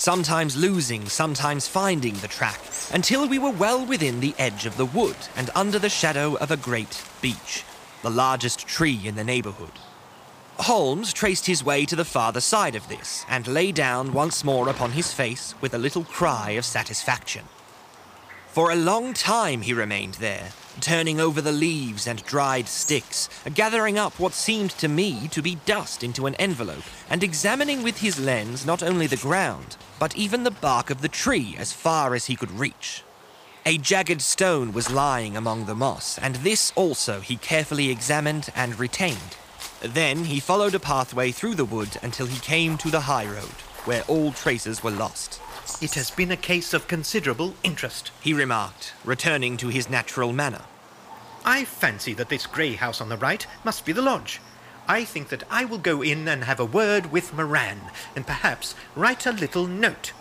sometimes 0.00 0.56
losing, 0.56 1.06
sometimes 1.10 1.68
finding 1.68 2.14
the 2.14 2.28
track, 2.28 2.58
until 2.94 3.28
we 3.28 3.38
were 3.38 3.50
well 3.50 3.84
within 3.84 4.18
the 4.20 4.34
edge 4.38 4.64
of 4.64 4.78
the 4.78 4.86
wood 4.86 5.16
and 5.36 5.50
under 5.54 5.78
the 5.78 5.90
shadow 5.90 6.36
of 6.36 6.50
a 6.50 6.56
great 6.56 7.04
beech, 7.20 7.64
the 8.00 8.10
largest 8.10 8.66
tree 8.66 8.98
in 9.04 9.14
the 9.14 9.22
neighborhood. 9.22 9.72
Holmes 10.58 11.12
traced 11.12 11.44
his 11.44 11.62
way 11.62 11.84
to 11.84 11.96
the 11.96 12.04
farther 12.06 12.40
side 12.40 12.76
of 12.76 12.88
this 12.88 13.26
and 13.28 13.46
lay 13.46 13.72
down 13.72 14.14
once 14.14 14.42
more 14.42 14.70
upon 14.70 14.92
his 14.92 15.12
face 15.12 15.54
with 15.60 15.74
a 15.74 15.78
little 15.78 16.04
cry 16.04 16.52
of 16.52 16.64
satisfaction. 16.64 17.44
For 18.52 18.72
a 18.72 18.76
long 18.76 19.14
time 19.14 19.62
he 19.62 19.72
remained 19.72 20.14
there, 20.14 20.50
turning 20.80 21.20
over 21.20 21.40
the 21.40 21.52
leaves 21.52 22.08
and 22.08 22.24
dried 22.24 22.66
sticks, 22.66 23.28
gathering 23.54 23.96
up 23.96 24.18
what 24.18 24.32
seemed 24.32 24.72
to 24.72 24.88
me 24.88 25.28
to 25.28 25.40
be 25.40 25.60
dust 25.66 26.02
into 26.02 26.26
an 26.26 26.34
envelope, 26.34 26.82
and 27.08 27.22
examining 27.22 27.84
with 27.84 27.98
his 27.98 28.18
lens 28.18 28.66
not 28.66 28.82
only 28.82 29.06
the 29.06 29.16
ground, 29.16 29.76
but 30.00 30.16
even 30.16 30.42
the 30.42 30.50
bark 30.50 30.90
of 30.90 31.00
the 31.00 31.08
tree 31.08 31.54
as 31.60 31.72
far 31.72 32.12
as 32.12 32.26
he 32.26 32.34
could 32.34 32.50
reach. 32.50 33.04
A 33.64 33.78
jagged 33.78 34.20
stone 34.20 34.72
was 34.72 34.90
lying 34.90 35.36
among 35.36 35.66
the 35.66 35.76
moss, 35.76 36.18
and 36.18 36.34
this 36.36 36.72
also 36.74 37.20
he 37.20 37.36
carefully 37.36 37.88
examined 37.88 38.50
and 38.56 38.80
retained. 38.80 39.36
Then 39.80 40.24
he 40.24 40.40
followed 40.40 40.74
a 40.74 40.80
pathway 40.80 41.30
through 41.30 41.54
the 41.54 41.64
wood 41.64 41.98
until 42.02 42.26
he 42.26 42.40
came 42.40 42.76
to 42.78 42.90
the 42.90 43.02
high 43.02 43.26
road, 43.26 43.62
where 43.84 44.02
all 44.08 44.32
traces 44.32 44.82
were 44.82 44.90
lost. 44.90 45.40
It 45.80 45.94
has 45.94 46.10
been 46.10 46.30
a 46.30 46.36
case 46.36 46.74
of 46.74 46.88
considerable 46.88 47.54
interest. 47.62 48.10
He 48.20 48.34
remarked, 48.34 48.92
returning 49.04 49.56
to 49.56 49.68
his 49.68 49.88
natural 49.88 50.32
manner. 50.32 50.62
I 51.44 51.64
fancy 51.64 52.12
that 52.14 52.28
this 52.28 52.46
grey 52.46 52.74
house 52.74 53.00
on 53.00 53.08
the 53.08 53.16
right 53.16 53.46
must 53.64 53.86
be 53.86 53.92
the 53.92 54.02
lodge. 54.02 54.40
I 54.86 55.04
think 55.04 55.28
that 55.28 55.44
I 55.50 55.64
will 55.64 55.78
go 55.78 56.02
in 56.02 56.28
and 56.28 56.44
have 56.44 56.60
a 56.60 56.64
word 56.64 57.12
with 57.12 57.32
Moran, 57.32 57.80
and 58.14 58.26
perhaps 58.26 58.74
write 58.94 59.24
a 59.24 59.32
little 59.32 59.66
note. 59.66 60.12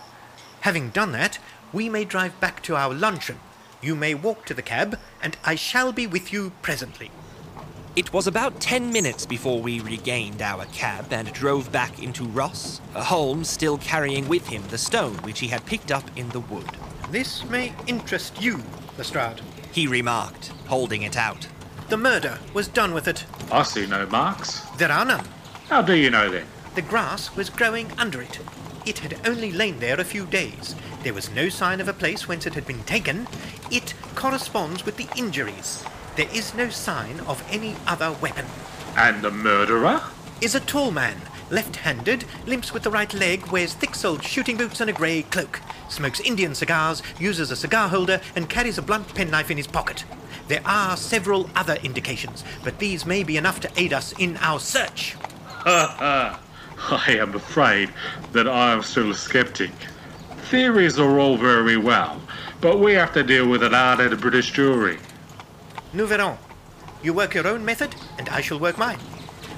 Having 0.61 0.91
done 0.91 1.11
that, 1.11 1.39
we 1.73 1.89
may 1.89 2.05
drive 2.05 2.39
back 2.39 2.63
to 2.63 2.75
our 2.75 2.93
luncheon. 2.93 3.39
You 3.81 3.95
may 3.95 4.13
walk 4.13 4.45
to 4.45 4.53
the 4.53 4.61
cab, 4.61 4.97
and 5.21 5.35
I 5.43 5.55
shall 5.55 5.91
be 5.91 6.07
with 6.07 6.31
you 6.31 6.53
presently. 6.61 7.11
It 7.99 8.13
was 8.13 8.27
about 8.27 8.61
ten 8.61 8.93
minutes 8.93 9.25
before 9.25 9.61
we 9.61 9.81
regained 9.81 10.41
our 10.41 10.63
cab 10.67 11.11
and 11.11 11.33
drove 11.33 11.69
back 11.69 12.01
into 12.01 12.23
Ross, 12.23 12.79
Holmes 12.93 13.49
still 13.49 13.77
carrying 13.77 14.29
with 14.29 14.47
him 14.47 14.63
the 14.69 14.77
stone 14.77 15.15
which 15.17 15.41
he 15.41 15.49
had 15.49 15.65
picked 15.65 15.91
up 15.91 16.09
in 16.15 16.29
the 16.29 16.39
wood. 16.39 16.65
This 17.11 17.43
may 17.49 17.73
interest 17.87 18.41
you, 18.41 18.63
Lestrade. 18.97 19.41
He 19.73 19.85
remarked, 19.85 20.53
holding 20.67 21.01
it 21.01 21.17
out. 21.17 21.49
The 21.89 21.97
murder 21.97 22.39
was 22.53 22.69
done 22.69 22.93
with 22.93 23.05
it. 23.05 23.25
I 23.51 23.63
see 23.63 23.85
no 23.85 24.05
marks. 24.05 24.61
There 24.77 24.93
are 24.93 25.03
none. 25.03 25.27
How 25.67 25.81
do 25.81 25.93
you 25.93 26.09
know 26.09 26.29
then? 26.29 26.45
The 26.75 26.81
grass 26.81 27.35
was 27.35 27.49
growing 27.49 27.91
under 27.97 28.21
it. 28.21 28.39
It 28.85 28.99
had 28.99 29.27
only 29.27 29.51
lain 29.51 29.81
there 29.81 29.99
a 29.99 30.05
few 30.05 30.25
days. 30.25 30.73
There 31.03 31.13
was 31.13 31.29
no 31.31 31.49
sign 31.49 31.81
of 31.81 31.89
a 31.89 31.93
place 31.93 32.29
whence 32.29 32.47
it 32.47 32.53
had 32.53 32.65
been 32.65 32.83
taken. 32.83 33.27
It 33.69 33.93
corresponds 34.15 34.85
with 34.85 34.95
the 34.95 35.09
injuries. 35.17 35.83
There 36.19 36.27
is 36.33 36.53
no 36.53 36.67
sign 36.67 37.21
of 37.21 37.41
any 37.49 37.77
other 37.87 38.11
weapon. 38.11 38.45
And 38.97 39.21
the 39.21 39.31
murderer? 39.31 40.01
Is 40.41 40.53
a 40.53 40.59
tall 40.59 40.91
man, 40.91 41.15
left-handed, 41.49 42.25
limps 42.45 42.73
with 42.73 42.83
the 42.83 42.91
right 42.91 43.13
leg, 43.13 43.47
wears 43.53 43.73
thick-soled 43.73 44.21
shooting 44.21 44.57
boots 44.57 44.81
and 44.81 44.89
a 44.89 44.93
grey 44.93 45.21
cloak, 45.21 45.61
smokes 45.87 46.19
Indian 46.19 46.55
cigars, 46.55 47.01
uses 47.21 47.51
a 47.51 47.55
cigar 47.55 47.87
holder, 47.87 48.19
and 48.35 48.49
carries 48.49 48.77
a 48.77 48.81
blunt 48.81 49.15
penknife 49.15 49.49
in 49.49 49.55
his 49.55 49.65
pocket. 49.65 50.03
There 50.49 50.59
are 50.65 50.97
several 50.97 51.49
other 51.55 51.77
indications, 51.83 52.43
but 52.65 52.79
these 52.79 53.05
may 53.05 53.23
be 53.23 53.37
enough 53.37 53.61
to 53.61 53.71
aid 53.77 53.93
us 53.93 54.11
in 54.19 54.35
our 54.41 54.59
search. 54.59 55.15
I 55.65 56.37
am 57.07 57.33
afraid 57.33 57.93
that 58.33 58.45
I 58.45 58.73
am 58.73 58.83
still 58.83 59.11
a 59.11 59.15
skeptic. 59.15 59.71
Theories 60.49 60.99
are 60.99 61.17
all 61.17 61.37
very 61.37 61.77
well, 61.77 62.21
but 62.59 62.81
we 62.81 62.91
have 62.95 63.13
to 63.13 63.23
deal 63.23 63.47
with 63.47 63.63
an 63.63 63.71
hard-headed 63.71 64.19
British 64.19 64.51
jury. 64.51 64.97
Nous 65.91 66.05
verrons. 66.07 66.37
You 67.01 67.13
work 67.13 67.33
your 67.33 67.47
own 67.47 67.65
method, 67.65 67.95
and 68.17 68.29
I 68.29 68.41
shall 68.41 68.59
work 68.59 68.77
mine. 68.77 68.99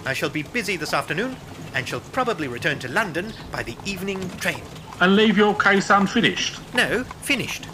I 0.06 0.14
shall 0.14 0.30
be 0.30 0.44
busy 0.44 0.78
this 0.78 0.94
afternoon, 0.94 1.36
and 1.74 1.88
shall 1.88 2.00
probably 2.00 2.48
return 2.48 2.80
to 2.80 2.88
London 2.88 3.34
by 3.52 3.64
the 3.64 3.76
evening 3.86 4.30
train. 4.38 4.62
And 5.02 5.16
leave 5.16 5.38
your 5.38 5.56
case 5.56 5.90
unfinished. 5.90 6.60
No, 6.74 7.04
finished. 7.04 7.68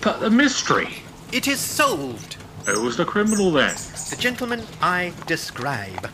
But 0.00 0.20
the 0.20 0.30
mystery. 0.30 1.02
It 1.32 1.48
is 1.48 1.58
solved. 1.58 2.36
Who 2.66 2.82
was 2.82 2.96
the 2.96 3.04
criminal 3.04 3.50
then? 3.50 3.74
The 4.10 4.16
gentleman 4.18 4.62
I 4.80 5.12
describe. 5.26 6.08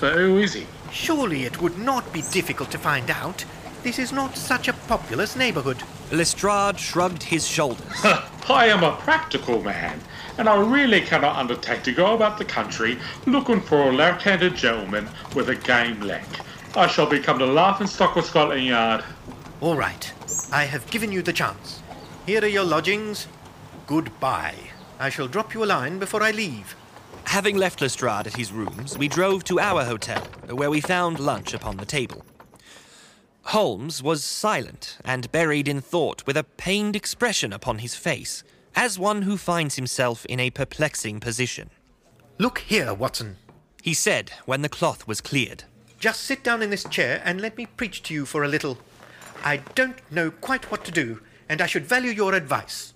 But 0.00 0.14
who 0.14 0.38
is 0.38 0.54
he? 0.54 0.66
Surely 0.90 1.44
it 1.44 1.60
would 1.60 1.78
not 1.78 2.10
be 2.12 2.22
difficult 2.30 2.70
to 2.70 2.78
find 2.78 3.10
out. 3.10 3.44
This 3.82 3.98
is 3.98 4.12
not 4.12 4.36
such 4.36 4.68
a 4.68 4.72
populous 4.72 5.36
neighbourhood. 5.36 5.82
Lestrade 6.10 6.78
shrugged 6.78 7.22
his 7.22 7.46
shoulders. 7.46 8.04
I 8.48 8.66
am 8.66 8.82
a 8.82 8.96
practical 8.96 9.62
man, 9.62 10.00
and 10.40 10.48
I 10.48 10.58
really 10.58 11.02
cannot 11.02 11.36
undertake 11.36 11.82
to 11.82 11.92
go 11.92 12.14
about 12.14 12.38
the 12.38 12.46
country 12.46 12.96
looking 13.26 13.60
for 13.60 13.76
a 13.82 13.92
left-handed 13.92 14.56
gentleman 14.56 15.06
with 15.34 15.50
a 15.50 15.54
game 15.54 16.00
leg. 16.00 16.24
I 16.74 16.86
shall 16.86 17.04
become 17.04 17.38
the 17.38 17.46
laughing 17.46 17.86
stock 17.86 18.16
of 18.16 18.24
Scotland 18.24 18.64
Yard. 18.64 19.04
All 19.60 19.76
right. 19.76 20.10
I 20.50 20.64
have 20.64 20.90
given 20.90 21.12
you 21.12 21.20
the 21.20 21.34
chance. 21.34 21.82
Here 22.24 22.42
are 22.42 22.48
your 22.48 22.64
lodgings. 22.64 23.28
Goodbye. 23.86 24.54
I 24.98 25.10
shall 25.10 25.28
drop 25.28 25.52
you 25.52 25.62
a 25.62 25.66
line 25.66 25.98
before 25.98 26.22
I 26.22 26.30
leave. 26.30 26.74
Having 27.24 27.58
left 27.58 27.82
Lestrade 27.82 28.26
at 28.26 28.36
his 28.36 28.50
rooms, 28.50 28.96
we 28.96 29.08
drove 29.08 29.44
to 29.44 29.60
our 29.60 29.84
hotel, 29.84 30.22
where 30.48 30.70
we 30.70 30.80
found 30.80 31.20
lunch 31.20 31.52
upon 31.52 31.76
the 31.76 31.84
table. 31.84 32.24
Holmes 33.42 34.02
was 34.02 34.24
silent 34.24 34.96
and 35.04 35.30
buried 35.32 35.68
in 35.68 35.82
thought 35.82 36.26
with 36.26 36.38
a 36.38 36.44
pained 36.44 36.96
expression 36.96 37.52
upon 37.52 37.80
his 37.80 37.94
face, 37.94 38.42
as 38.74 38.98
one 38.98 39.22
who 39.22 39.36
finds 39.36 39.76
himself 39.76 40.24
in 40.26 40.40
a 40.40 40.50
perplexing 40.50 41.20
position. 41.20 41.70
Look 42.38 42.60
here, 42.60 42.94
Watson. 42.94 43.36
He 43.82 43.94
said 43.94 44.32
when 44.46 44.62
the 44.62 44.68
cloth 44.68 45.06
was 45.06 45.20
cleared. 45.20 45.64
Just 45.98 46.22
sit 46.22 46.42
down 46.42 46.62
in 46.62 46.70
this 46.70 46.84
chair 46.84 47.20
and 47.24 47.40
let 47.40 47.56
me 47.56 47.66
preach 47.66 48.02
to 48.04 48.14
you 48.14 48.24
for 48.24 48.42
a 48.42 48.48
little. 48.48 48.78
I 49.44 49.58
don't 49.74 50.00
know 50.10 50.30
quite 50.30 50.70
what 50.70 50.84
to 50.84 50.90
do, 50.90 51.20
and 51.48 51.60
I 51.60 51.66
should 51.66 51.86
value 51.86 52.10
your 52.10 52.34
advice. 52.34 52.94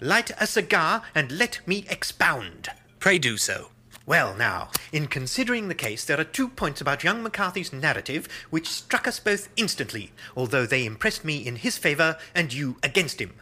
Light 0.00 0.32
a 0.38 0.46
cigar 0.46 1.02
and 1.14 1.30
let 1.32 1.60
me 1.66 1.86
expound. 1.88 2.68
Pray 2.98 3.18
do 3.18 3.36
so. 3.36 3.68
Well, 4.04 4.34
now, 4.34 4.70
in 4.90 5.06
considering 5.06 5.68
the 5.68 5.76
case, 5.76 6.04
there 6.04 6.18
are 6.18 6.24
two 6.24 6.48
points 6.48 6.80
about 6.80 7.04
young 7.04 7.22
McCarthy's 7.22 7.72
narrative 7.72 8.28
which 8.50 8.68
struck 8.68 9.06
us 9.06 9.20
both 9.20 9.48
instantly, 9.56 10.12
although 10.36 10.66
they 10.66 10.84
impressed 10.84 11.24
me 11.24 11.38
in 11.38 11.56
his 11.56 11.78
favour 11.78 12.18
and 12.34 12.52
you 12.52 12.78
against 12.82 13.20
him. 13.20 13.32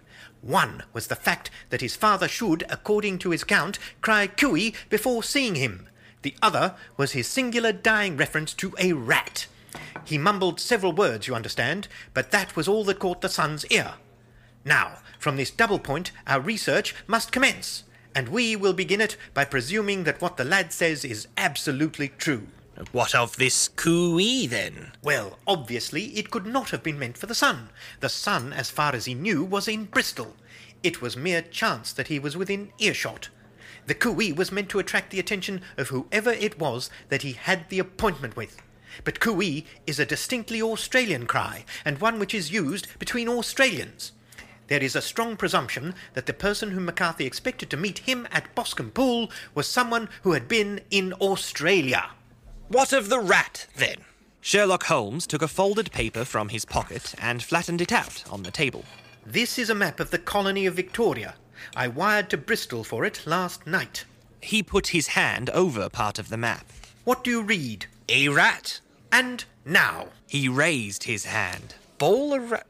One 0.43 0.85
was 0.93 1.09
the 1.09 1.17
fact 1.17 1.51
that 1.69 1.83
his 1.83 1.97
father 1.97 2.29
should, 2.29 2.65
according 2.71 3.19
to 3.21 3.31
his 3.31 3.43
account, 3.43 3.79
cry 4.01 4.27
cooee 4.27 4.75
before 4.89 5.23
seeing 5.23 5.55
him. 5.55 5.89
The 6.23 6.35
other 6.43 6.75
was 6.97 7.13
his 7.13 7.27
singular 7.27 7.73
dying 7.73 8.17
reference 8.17 8.55
to 8.55 8.75
a 8.79 8.93
rat. 8.93 9.47
He 10.05 10.19
mumbled 10.19 10.61
several 10.61 10.93
words, 10.93 11.27
you 11.27 11.35
understand, 11.35 11.89
but 12.15 12.31
that 12.31 12.57
was 12.57 12.69
all 12.69 12.85
that 12.85 12.99
caught 12.99 13.21
the 13.21 13.29
son's 13.29 13.67
ear. 13.67 13.95
Now, 14.65 14.99
from 15.19 15.37
this 15.37 15.51
double 15.51 15.79
point, 15.79 16.13
our 16.27 16.41
research 16.41 16.95
must 17.07 17.33
commence, 17.33 17.85
and 18.15 18.29
we 18.29 18.57
will 18.57 18.73
begin 18.73 19.01
it 19.01 19.17
by 19.35 19.45
presuming 19.45 20.05
that 20.05 20.21
what 20.21 20.37
the 20.37 20.45
lad 20.45 20.73
says 20.73 21.05
is 21.05 21.29
absolutely 21.37 22.09
true. 22.09 22.49
What 22.93 23.15
of 23.15 23.37
this 23.37 23.69
cooee, 23.69 24.49
then? 24.49 24.93
Well, 25.03 25.39
obviously, 25.47 26.07
it 26.19 26.31
could 26.31 26.47
not 26.47 26.71
have 26.71 26.83
been 26.83 26.99
meant 26.99 27.19
for 27.19 27.27
the 27.27 27.35
son. 27.35 27.69
The 28.01 28.09
son, 28.09 28.53
as 28.53 28.71
far 28.71 28.95
as 28.95 29.05
he 29.05 29.15
knew, 29.15 29.45
was 29.45 29.69
in 29.69 29.85
Bristol. 29.85 30.35
It 30.83 31.03
was 31.03 31.17
mere 31.17 31.43
chance 31.43 31.93
that 31.93 32.09
he 32.09 32.19
was 32.19 32.37
within 32.37 32.73
earshot. 32.79 33.29
The 33.87 33.95
cooee 33.95 34.33
was 34.33 34.51
meant 34.51 34.69
to 34.71 34.79
attract 34.79 35.11
the 35.11 35.21
attention 35.21 35.63
of 35.77 35.89
whoever 35.89 36.33
it 36.33 36.59
was 36.59 36.91
that 37.11 37.23
he 37.23 37.33
had 37.33 37.69
the 37.69 37.79
appointment 37.79 38.35
with. 38.35 38.63
But 39.05 39.21
cooee 39.21 39.67
is 39.87 40.01
a 40.01 40.07
distinctly 40.07 40.63
Australian 40.63 41.27
cry, 41.27 41.65
and 41.85 42.01
one 42.01 42.19
which 42.19 42.35
is 42.35 42.51
used 42.51 42.99
between 42.99 43.29
Australians. 43.29 44.13
There 44.69 44.83
is 44.83 44.97
a 44.97 45.03
strong 45.03 45.37
presumption 45.37 45.95
that 46.15 46.27
the 46.27 46.33
person 46.33 46.71
whom 46.71 46.87
McCarthy 46.87 47.27
expected 47.27 47.71
to 47.71 47.77
meet 47.77 48.01
him 48.01 48.27
at 48.31 48.55
Boscombe 48.55 48.93
Pool 48.93 49.31
was 49.55 49.67
someone 49.67 50.09
who 50.23 50.33
had 50.33 50.49
been 50.49 50.81
in 50.91 51.13
Australia. 51.15 52.11
What 52.71 52.93
of 52.93 53.09
the 53.09 53.19
rat, 53.19 53.67
then? 53.75 53.97
Sherlock 54.41 54.85
Holmes 54.85 55.27
took 55.27 55.43
a 55.43 55.49
folded 55.49 55.91
paper 55.91 56.25
from 56.25 56.51
his 56.51 56.65
pocket 56.65 57.17
and 57.19 57.43
flattened 57.43 57.81
it 57.81 57.91
out 57.91 58.23
on 58.31 58.45
the 58.45 58.53
table. 58.53 58.85
This 59.27 59.59
is 59.59 59.71
a 59.71 59.75
map 59.75 59.99
of 59.99 60.13
the 60.13 60.19
colony 60.19 60.67
of 60.67 60.75
Victoria. 60.75 61.35
I 61.75 61.89
wired 61.89 62.31
to 62.31 62.37
Bristol 62.37 62.85
for 62.85 63.05
it 63.05 63.27
last 63.27 63.67
night. 63.67 64.05
He 64.41 64.63
put 64.63 64.87
his 64.87 65.09
hand 65.09 65.51
over 65.51 65.89
part 65.89 66.21
of 66.21 66.29
the 66.29 66.37
map. 66.37 66.65
What 67.03 67.25
do 67.25 67.31
you 67.33 67.43
read? 67.43 67.87
A 68.09 68.29
rat. 68.29 68.79
And 69.11 69.45
now. 69.65 70.07
He 70.29 70.49
raised 70.49 71.03
his 71.03 71.25
hand. 71.25 71.75
Ballarat. 71.99 72.63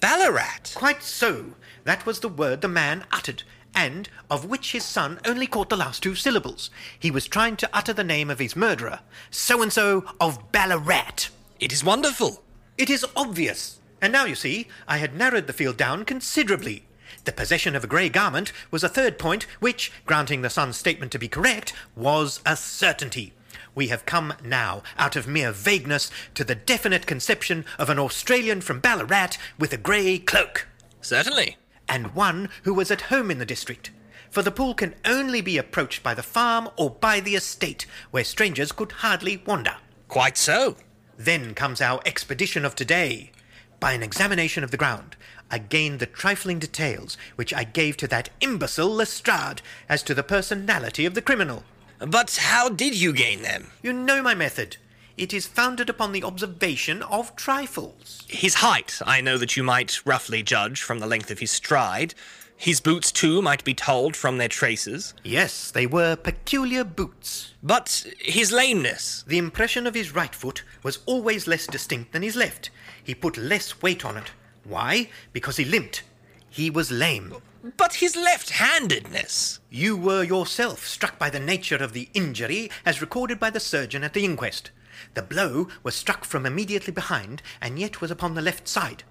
Ballarat. 0.00 0.72
Quite 0.76 1.02
so. 1.02 1.44
That 1.84 2.06
was 2.06 2.20
the 2.20 2.28
word 2.30 2.62
the 2.62 2.68
man 2.68 3.04
uttered, 3.12 3.42
and 3.74 4.08
of 4.30 4.44
which 4.44 4.72
his 4.72 4.84
son 4.84 5.18
only 5.24 5.46
caught 5.46 5.68
the 5.68 5.76
last 5.76 6.02
two 6.02 6.14
syllables. 6.14 6.70
He 6.98 7.10
was 7.10 7.26
trying 7.26 7.56
to 7.56 7.70
utter 7.72 7.92
the 7.92 8.04
name 8.04 8.30
of 8.30 8.38
his 8.38 8.56
murderer, 8.56 9.00
so 9.30 9.62
and 9.62 9.72
so 9.72 10.04
of 10.20 10.52
Ballarat. 10.52 11.28
It 11.60 11.72
is 11.72 11.84
wonderful. 11.84 12.42
It 12.76 12.90
is 12.90 13.06
obvious. 13.16 13.78
And 14.00 14.12
now 14.12 14.24
you 14.24 14.34
see, 14.34 14.68
I 14.88 14.98
had 14.98 15.16
narrowed 15.16 15.46
the 15.46 15.52
field 15.52 15.76
down 15.76 16.04
considerably. 16.04 16.86
The 17.24 17.32
possession 17.32 17.76
of 17.76 17.84
a 17.84 17.88
grey 17.88 18.08
garment 18.08 18.52
was 18.70 18.82
a 18.82 18.88
third 18.88 19.18
point, 19.18 19.44
which, 19.60 19.92
granting 20.06 20.42
the 20.42 20.50
son's 20.50 20.76
statement 20.76 21.12
to 21.12 21.18
be 21.18 21.28
correct, 21.28 21.72
was 21.94 22.40
a 22.44 22.56
certainty. 22.56 23.32
We 23.74 23.88
have 23.88 24.06
come 24.06 24.34
now, 24.44 24.82
out 24.98 25.16
of 25.16 25.28
mere 25.28 25.52
vagueness, 25.52 26.10
to 26.34 26.44
the 26.44 26.54
definite 26.54 27.06
conception 27.06 27.64
of 27.78 27.88
an 27.88 27.98
Australian 27.98 28.60
from 28.60 28.80
Ballarat 28.80 29.36
with 29.58 29.72
a 29.72 29.76
grey 29.76 30.18
cloak, 30.18 30.66
Certainly. 31.02 31.56
And 31.92 32.14
one 32.14 32.48
who 32.62 32.72
was 32.72 32.90
at 32.90 33.02
home 33.02 33.30
in 33.30 33.38
the 33.38 33.44
district. 33.44 33.90
For 34.30 34.40
the 34.40 34.50
pool 34.50 34.72
can 34.72 34.94
only 35.04 35.42
be 35.42 35.58
approached 35.58 36.02
by 36.02 36.14
the 36.14 36.22
farm 36.22 36.70
or 36.78 36.88
by 36.88 37.20
the 37.20 37.36
estate, 37.36 37.84
where 38.10 38.24
strangers 38.24 38.72
could 38.72 38.92
hardly 38.92 39.42
wander. 39.46 39.76
Quite 40.08 40.38
so. 40.38 40.76
Then 41.18 41.52
comes 41.52 41.82
our 41.82 42.00
expedition 42.06 42.64
of 42.64 42.74
today. 42.74 43.30
By 43.78 43.92
an 43.92 44.02
examination 44.02 44.64
of 44.64 44.70
the 44.70 44.78
ground, 44.78 45.16
I 45.50 45.58
gained 45.58 46.00
the 46.00 46.06
trifling 46.06 46.58
details 46.58 47.18
which 47.36 47.52
I 47.52 47.64
gave 47.64 47.98
to 47.98 48.08
that 48.08 48.30
imbecile 48.40 48.88
Lestrade 48.88 49.60
as 49.86 50.02
to 50.04 50.14
the 50.14 50.22
personality 50.22 51.04
of 51.04 51.12
the 51.12 51.20
criminal. 51.20 51.62
But 51.98 52.38
how 52.40 52.70
did 52.70 52.94
you 52.94 53.12
gain 53.12 53.42
them? 53.42 53.70
You 53.82 53.92
know 53.92 54.22
my 54.22 54.34
method. 54.34 54.78
It 55.22 55.32
is 55.32 55.46
founded 55.46 55.88
upon 55.88 56.10
the 56.10 56.24
observation 56.24 57.00
of 57.04 57.36
trifles. 57.36 58.24
His 58.26 58.54
height, 58.54 58.98
I 59.06 59.20
know 59.20 59.38
that 59.38 59.56
you 59.56 59.62
might 59.62 60.04
roughly 60.04 60.42
judge 60.42 60.82
from 60.82 60.98
the 60.98 61.06
length 61.06 61.30
of 61.30 61.38
his 61.38 61.52
stride. 61.52 62.14
His 62.56 62.80
boots, 62.80 63.12
too, 63.12 63.40
might 63.40 63.62
be 63.62 63.72
told 63.72 64.16
from 64.16 64.38
their 64.38 64.48
traces. 64.48 65.14
Yes, 65.22 65.70
they 65.70 65.86
were 65.86 66.16
peculiar 66.16 66.82
boots. 66.82 67.54
But 67.62 68.04
his 68.18 68.50
lameness. 68.50 69.22
The 69.24 69.38
impression 69.38 69.86
of 69.86 69.94
his 69.94 70.12
right 70.12 70.34
foot 70.34 70.64
was 70.82 70.98
always 71.06 71.46
less 71.46 71.68
distinct 71.68 72.10
than 72.12 72.22
his 72.22 72.34
left. 72.34 72.70
He 73.04 73.14
put 73.14 73.36
less 73.36 73.80
weight 73.80 74.04
on 74.04 74.16
it. 74.16 74.32
Why? 74.64 75.08
Because 75.32 75.56
he 75.56 75.64
limped. 75.64 76.02
He 76.50 76.68
was 76.68 76.90
lame. 76.90 77.36
But 77.76 77.94
his 77.94 78.16
left 78.16 78.50
handedness. 78.50 79.60
You 79.70 79.96
were 79.96 80.24
yourself 80.24 80.84
struck 80.84 81.16
by 81.16 81.30
the 81.30 81.38
nature 81.38 81.76
of 81.76 81.92
the 81.92 82.08
injury 82.12 82.72
as 82.84 83.00
recorded 83.00 83.38
by 83.38 83.50
the 83.50 83.60
surgeon 83.60 84.02
at 84.02 84.14
the 84.14 84.24
inquest. 84.24 84.72
The 85.14 85.22
blow 85.22 85.68
was 85.82 85.94
struck 85.94 86.24
from 86.24 86.46
immediately 86.46 86.92
behind 86.92 87.42
and 87.60 87.78
yet 87.78 88.00
was 88.00 88.10
upon 88.10 88.34
the 88.34 88.42
left 88.42 88.68
side. 88.68 89.04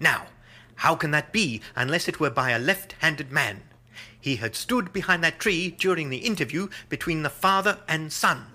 Now, 0.00 0.26
how 0.76 0.94
can 0.94 1.10
that 1.10 1.32
be 1.32 1.60
unless 1.74 2.08
it 2.08 2.20
were 2.20 2.30
by 2.30 2.50
a 2.50 2.58
left 2.58 2.94
handed 3.00 3.32
man? 3.32 3.62
He 4.20 4.36
had 4.36 4.54
stood 4.54 4.92
behind 4.92 5.24
that 5.24 5.40
tree 5.40 5.70
during 5.70 6.10
the 6.10 6.18
interview 6.18 6.68
between 6.88 7.22
the 7.22 7.30
father 7.30 7.78
and 7.88 8.12
son. 8.12 8.46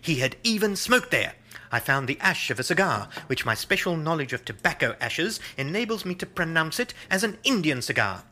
He 0.00 0.16
had 0.16 0.36
even 0.42 0.76
smoked 0.76 1.10
there. 1.10 1.34
I 1.72 1.78
found 1.78 2.08
the 2.08 2.18
ash 2.20 2.50
of 2.50 2.58
a 2.58 2.64
cigar, 2.64 3.08
which 3.28 3.46
my 3.46 3.54
special 3.54 3.96
knowledge 3.96 4.32
of 4.32 4.44
tobacco 4.44 4.96
ashes 5.00 5.40
enables 5.56 6.04
me 6.04 6.14
to 6.16 6.26
pronounce 6.26 6.80
it 6.80 6.94
as 7.10 7.22
an 7.22 7.38
Indian 7.44 7.80
cigar. 7.80 8.24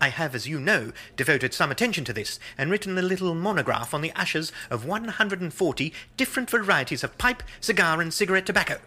I 0.00 0.08
have, 0.08 0.34
as 0.34 0.48
you 0.48 0.58
know, 0.58 0.92
devoted 1.16 1.52
some 1.52 1.70
attention 1.70 2.04
to 2.04 2.12
this 2.12 2.38
and 2.56 2.70
written 2.70 2.96
a 2.96 3.02
little 3.02 3.34
monograph 3.34 3.92
on 3.92 4.00
the 4.00 4.12
ashes 4.12 4.50
of 4.70 4.86
140 4.86 5.92
different 6.16 6.48
varieties 6.48 7.04
of 7.04 7.18
pipe, 7.18 7.42
cigar, 7.60 8.00
and 8.00 8.12
cigarette 8.12 8.46
tobacco. 8.46 8.78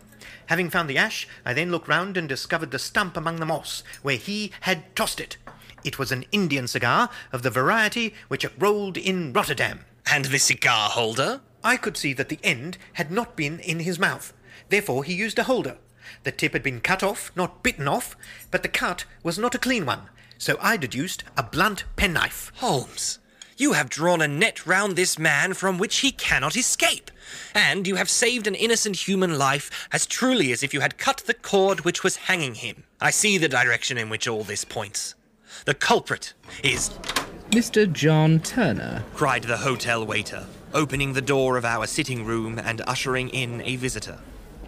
Having 0.47 0.71
found 0.71 0.89
the 0.89 0.97
ash, 0.97 1.27
I 1.45 1.53
then 1.53 1.71
looked 1.71 1.87
round 1.87 2.17
and 2.17 2.27
discovered 2.27 2.71
the 2.71 2.79
stump 2.79 3.15
among 3.15 3.37
the 3.37 3.45
moss, 3.45 3.83
where 4.01 4.17
he 4.17 4.51
had 4.61 4.95
tossed 4.95 5.19
it. 5.19 5.37
It 5.83 5.99
was 5.99 6.11
an 6.11 6.25
Indian 6.31 6.67
cigar 6.67 7.09
of 7.31 7.43
the 7.43 7.49
variety 7.49 8.13
which 8.27 8.45
rolled 8.57 8.97
in 8.97 9.33
Rotterdam. 9.33 9.81
And 10.11 10.25
the 10.25 10.39
cigar 10.39 10.89
holder? 10.89 11.41
I 11.63 11.77
could 11.77 11.95
see 11.95 12.13
that 12.13 12.29
the 12.29 12.39
end 12.43 12.77
had 12.93 13.11
not 13.11 13.35
been 13.35 13.59
in 13.59 13.81
his 13.81 13.99
mouth. 13.99 14.33
Therefore, 14.69 15.03
he 15.03 15.13
used 15.13 15.39
a 15.39 15.43
holder. 15.43 15.77
The 16.23 16.31
tip 16.31 16.53
had 16.53 16.63
been 16.63 16.81
cut 16.81 17.03
off, 17.03 17.31
not 17.35 17.63
bitten 17.63 17.87
off, 17.87 18.15
but 18.51 18.63
the 18.63 18.69
cut 18.69 19.05
was 19.23 19.37
not 19.37 19.55
a 19.55 19.59
clean 19.59 19.85
one. 19.85 20.09
So 20.43 20.57
I 20.59 20.75
deduced 20.75 21.23
a 21.37 21.43
blunt 21.43 21.85
penknife. 21.95 22.51
Holmes, 22.55 23.19
you 23.55 23.71
have 23.71 23.89
drawn 23.89 24.21
a 24.21 24.27
net 24.27 24.67
round 24.67 24.97
this 24.97 25.17
man 25.17 25.53
from 25.53 25.77
which 25.77 25.99
he 25.99 26.11
cannot 26.11 26.57
escape. 26.57 27.09
And 27.55 27.87
you 27.87 27.95
have 27.95 28.09
saved 28.09 28.45
an 28.45 28.53
innocent 28.53 29.07
human 29.07 29.37
life 29.37 29.87
as 29.93 30.05
truly 30.05 30.51
as 30.51 30.61
if 30.61 30.73
you 30.73 30.81
had 30.81 30.97
cut 30.97 31.23
the 31.27 31.33
cord 31.33 31.85
which 31.85 32.03
was 32.03 32.27
hanging 32.27 32.55
him. 32.55 32.83
I 32.99 33.09
see 33.09 33.37
the 33.37 33.47
direction 33.47 33.97
in 33.97 34.09
which 34.09 34.27
all 34.27 34.43
this 34.43 34.65
points. 34.65 35.15
The 35.63 35.75
culprit 35.75 36.33
is. 36.61 36.89
Mr. 37.51 37.89
John 37.89 38.41
Turner. 38.41 39.05
cried 39.13 39.43
the 39.43 39.55
hotel 39.55 40.05
waiter, 40.05 40.45
opening 40.73 41.13
the 41.13 41.21
door 41.21 41.55
of 41.55 41.63
our 41.63 41.87
sitting 41.87 42.25
room 42.25 42.59
and 42.59 42.81
ushering 42.85 43.29
in 43.29 43.61
a 43.61 43.77
visitor. 43.77 44.19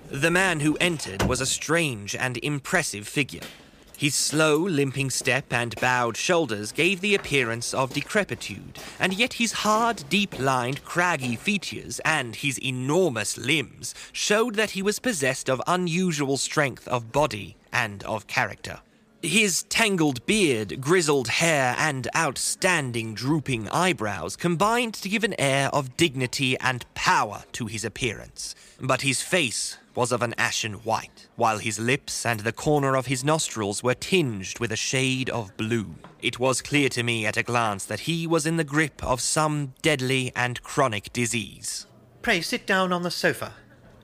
The 0.10 0.32
man 0.32 0.62
who 0.62 0.78
entered 0.80 1.24
was 1.24 1.42
a 1.42 1.46
strange 1.46 2.16
and 2.16 2.38
impressive 2.38 3.10
figure. 3.10 3.42
His 3.98 4.14
slow, 4.14 4.58
limping 4.58 5.10
step 5.10 5.54
and 5.54 5.74
bowed 5.80 6.18
shoulders 6.18 6.72
gave 6.72 7.00
the 7.00 7.16
appearance 7.16 7.74
of 7.74 7.94
decrepitude, 7.94 8.78
and 9.00 9.14
yet 9.14 9.34
his 9.34 9.52
hard, 9.52 10.04
deep 10.10 10.38
lined, 10.38 10.84
craggy 10.84 11.36
features 11.38 12.02
and 12.04 12.36
his 12.36 12.60
enormous 12.60 13.38
limbs 13.38 13.96
showed 14.12 14.56
that 14.56 14.72
he 14.72 14.82
was 14.82 15.00
possessed 15.00 15.50
of 15.50 15.62
unusual 15.66 16.38
strength 16.38 16.88
of 16.90 17.12
body 17.14 17.56
and 17.72 18.04
of 18.04 18.28
character. 18.28 18.80
His 19.22 19.64
tangled 19.64 20.26
beard, 20.26 20.82
grizzled 20.82 21.30
hair, 21.30 21.76
and 21.80 22.08
outstanding 22.16 23.16
drooping 23.16 23.70
eyebrows 23.70 24.36
combined 24.36 24.94
to 24.96 25.10
give 25.10 25.24
an 25.24 25.34
air 25.40 25.70
of 25.74 25.98
dignity 25.98 26.58
and 26.60 26.86
power 26.94 27.44
to 27.54 27.66
his 27.66 27.84
appearance. 27.84 28.56
But 28.80 29.02
his 29.02 29.22
face 29.22 29.78
was 29.96 30.12
of 30.12 30.22
an 30.22 30.36
ashen 30.38 30.74
white, 30.74 31.28
while 31.36 31.58
his 31.58 31.80
lips 31.80 32.26
and 32.26 32.42
the 32.42 32.52
corner 32.52 32.96
of 32.96 33.08
his 33.08 33.24
nostrils 33.24 33.82
were 33.82 33.94
tinged 33.94 34.60
with 34.60 34.72
a 34.72 34.76
shade 34.76 35.30
of 35.30 35.56
blue. 35.58 35.96
It 36.22 36.40
was 36.40 36.62
clear 36.62 36.90
to 36.90 37.04
me 37.04 37.26
at 37.26 37.38
a 37.38 37.44
glance 37.44 37.86
that 37.86 38.02
he 38.02 38.28
was 38.28 38.46
in 38.46 38.58
the 38.58 38.64
grip 38.64 39.04
of 39.04 39.22
some 39.22 39.74
deadly 39.82 40.32
and 40.36 40.62
chronic 40.62 41.14
disease. 41.14 41.88
Pray 42.22 42.42
sit 42.42 42.68
down 42.68 42.92
on 42.92 43.04
the 43.04 43.12
sofa. 43.12 43.54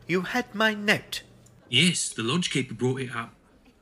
You 0.08 0.22
had 0.22 0.54
my 0.56 0.74
note. 0.74 1.24
Yes, 1.70 2.10
the 2.10 2.22
lodgekeeper 2.22 2.78
brought 2.78 3.02
it 3.02 3.16
up. 3.16 3.34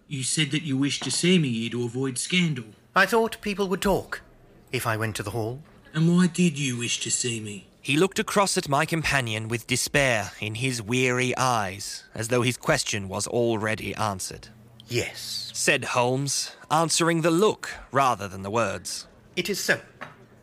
You 0.08 0.24
said 0.24 0.52
that 0.52 0.64
you 0.64 0.78
wished 0.78 1.04
to 1.04 1.12
see 1.12 1.38
me 1.38 1.50
here 1.50 1.70
to 1.72 1.86
avoid 1.86 2.18
scandal. 2.18 2.66
I 2.96 3.06
thought 3.06 3.42
people 3.42 3.68
would 3.68 3.82
talk 3.82 4.22
if 4.72 4.86
I 4.88 4.98
went 4.98 5.16
to 5.18 5.24
the 5.24 5.32
hall. 5.32 5.62
And 5.94 6.16
why 6.16 6.28
did 6.28 6.58
you 6.58 6.78
wish 6.78 7.00
to 7.02 7.12
see 7.12 7.40
me? 7.40 7.69
He 7.90 7.98
looked 7.98 8.20
across 8.20 8.56
at 8.56 8.70
my 8.70 8.86
companion 8.86 9.48
with 9.48 9.66
despair 9.66 10.34
in 10.40 10.54
his 10.54 10.80
weary 10.80 11.36
eyes, 11.36 12.04
as 12.14 12.28
though 12.28 12.44
his 12.44 12.56
question 12.56 13.10
was 13.10 13.26
already 13.26 13.96
answered. 13.96 14.50
Yes, 14.88 15.50
Said 15.56 15.86
Holmes, 15.86 16.56
answering 16.70 17.22
the 17.22 17.32
look 17.32 17.72
rather 17.92 18.28
than 18.28 18.44
the 18.44 18.52
words. 18.52 19.08
it 19.36 19.50
is 19.50 19.60
so. 19.60 19.82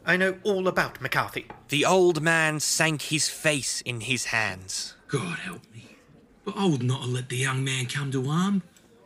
I 0.04 0.16
know 0.16 0.38
all 0.42 0.66
about 0.66 1.00
McCarthy. 1.00 1.46
The 1.68 1.84
old 1.84 2.20
man 2.20 2.58
sank 2.58 3.02
his 3.02 3.28
face 3.28 3.80
in 3.82 4.00
his 4.00 4.24
hands. 4.24 4.96
God 5.06 5.38
help 5.38 5.62
me. 5.72 5.98
But 6.44 6.56
I 6.56 6.66
would 6.66 6.82
not 6.82 7.02
have 7.02 7.10
let 7.10 7.28
the 7.28 7.36
young 7.36 7.62
man 7.62 7.86
come 7.86 8.10
to 8.10 8.24
harm. 8.24 8.64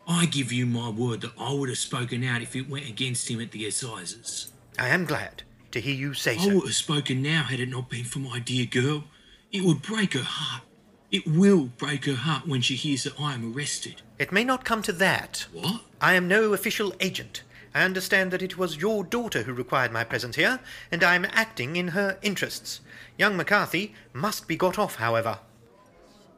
I 0.09 0.25
give 0.25 0.51
you 0.51 0.65
my 0.65 0.89
word 0.89 1.21
that 1.21 1.39
I 1.39 1.53
would 1.53 1.69
have 1.69 1.77
spoken 1.77 2.25
out 2.25 2.41
if 2.41 2.57
it 2.57 2.71
went 2.71 2.89
against 2.89 3.29
him 3.29 3.43
at 3.43 3.51
the 3.51 3.67
assizes. 3.67 4.51
I 4.79 4.89
am 4.89 5.05
glad 5.05 5.43
to 5.73 5.81
hear 5.81 5.95
you 5.95 6.15
say 6.15 6.35
I 6.35 6.39
so. 6.39 6.51
I 6.51 6.55
would 6.55 6.65
have 6.65 6.75
spoken 6.75 7.23
now 7.23 7.43
had 7.45 7.61
it 7.61 7.69
not 7.69 7.89
been 7.89 8.05
for 8.05 8.19
my 8.19 8.39
dear 8.39 8.67
girl. 8.67 9.05
It 9.53 9.65
would 9.65 9.83
break 9.83 10.15
her 10.15 10.23
heart. 10.23 10.63
It 11.11 11.27
will 11.27 11.65
break 11.77 12.05
her 12.05 12.15
heart 12.15 12.47
when 12.47 12.61
she 12.61 12.77
hears 12.77 13.03
that 13.03 13.19
I 13.21 13.35
am 13.35 13.53
arrested. 13.53 14.03
It 14.19 14.31
may 14.31 14.45
not 14.45 14.65
come 14.65 14.83
to 14.83 14.93
that. 14.93 15.47
What? 15.53 15.83
I 16.01 16.15
am 16.15 16.29
no 16.29 16.53
official 16.53 16.95
agent. 17.01 17.43
I 17.75 17.83
understand 17.85 18.31
that 18.33 18.43
it 18.43 18.59
was 18.59 18.77
your 18.77 19.05
daughter 19.05 19.43
who 19.43 19.53
required 19.53 19.93
my 19.93 20.05
presence 20.05 20.37
here, 20.37 20.61
and 20.91 21.03
I 21.03 21.15
am 21.15 21.27
acting 21.33 21.77
in 21.77 21.89
her 21.89 22.19
interests. 22.23 22.81
Young 23.17 23.37
McCarthy 23.37 23.95
must 24.13 24.49
be 24.49 24.57
got 24.57 24.79
off, 24.79 24.97
however. 24.97 25.39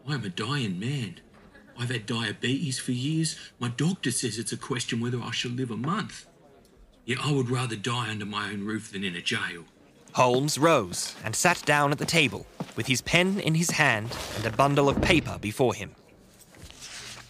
I 0.09 0.15
am 0.15 0.25
a 0.25 0.29
dying 0.29 0.79
man. 0.79 1.21
I've 1.79 1.91
had 1.91 2.07
diabetes 2.07 2.79
for 2.79 2.93
years. 2.93 3.39
My 3.59 3.69
doctor 3.69 4.11
says 4.11 4.39
it's 4.39 4.53
a 4.53 4.57
question 4.57 5.01
whether 5.01 5.21
I 5.21 5.31
shall 5.31 5.53
live 5.53 5.71
a 5.71 5.77
month. 5.77 6.27
Yet 7.05 7.19
I 7.23 7.33
would 7.33 7.51
rather 7.51 7.77
die 7.77 8.11
under 8.11 8.27
my 8.27 8.51
own 8.51 8.65
roof 8.65 8.93
than 8.93 9.05
in 9.05 9.17
a 9.17 9.21
jail. 9.21 9.65
Holmes 10.13 10.59
rose 10.59 11.15
and 11.25 11.35
sat 11.35 11.65
down 11.65 11.91
at 11.91 11.99
the 11.99 12.05
table, 12.05 12.47
with 12.77 12.87
his 12.87 13.01
pen 13.01 13.41
in 13.41 13.55
his 13.55 13.71
hand 13.71 14.17
and 14.37 14.47
a 14.47 14.57
bundle 14.57 14.89
of 14.89 15.01
paper 15.01 15.39
before 15.41 15.75
him. 15.75 15.95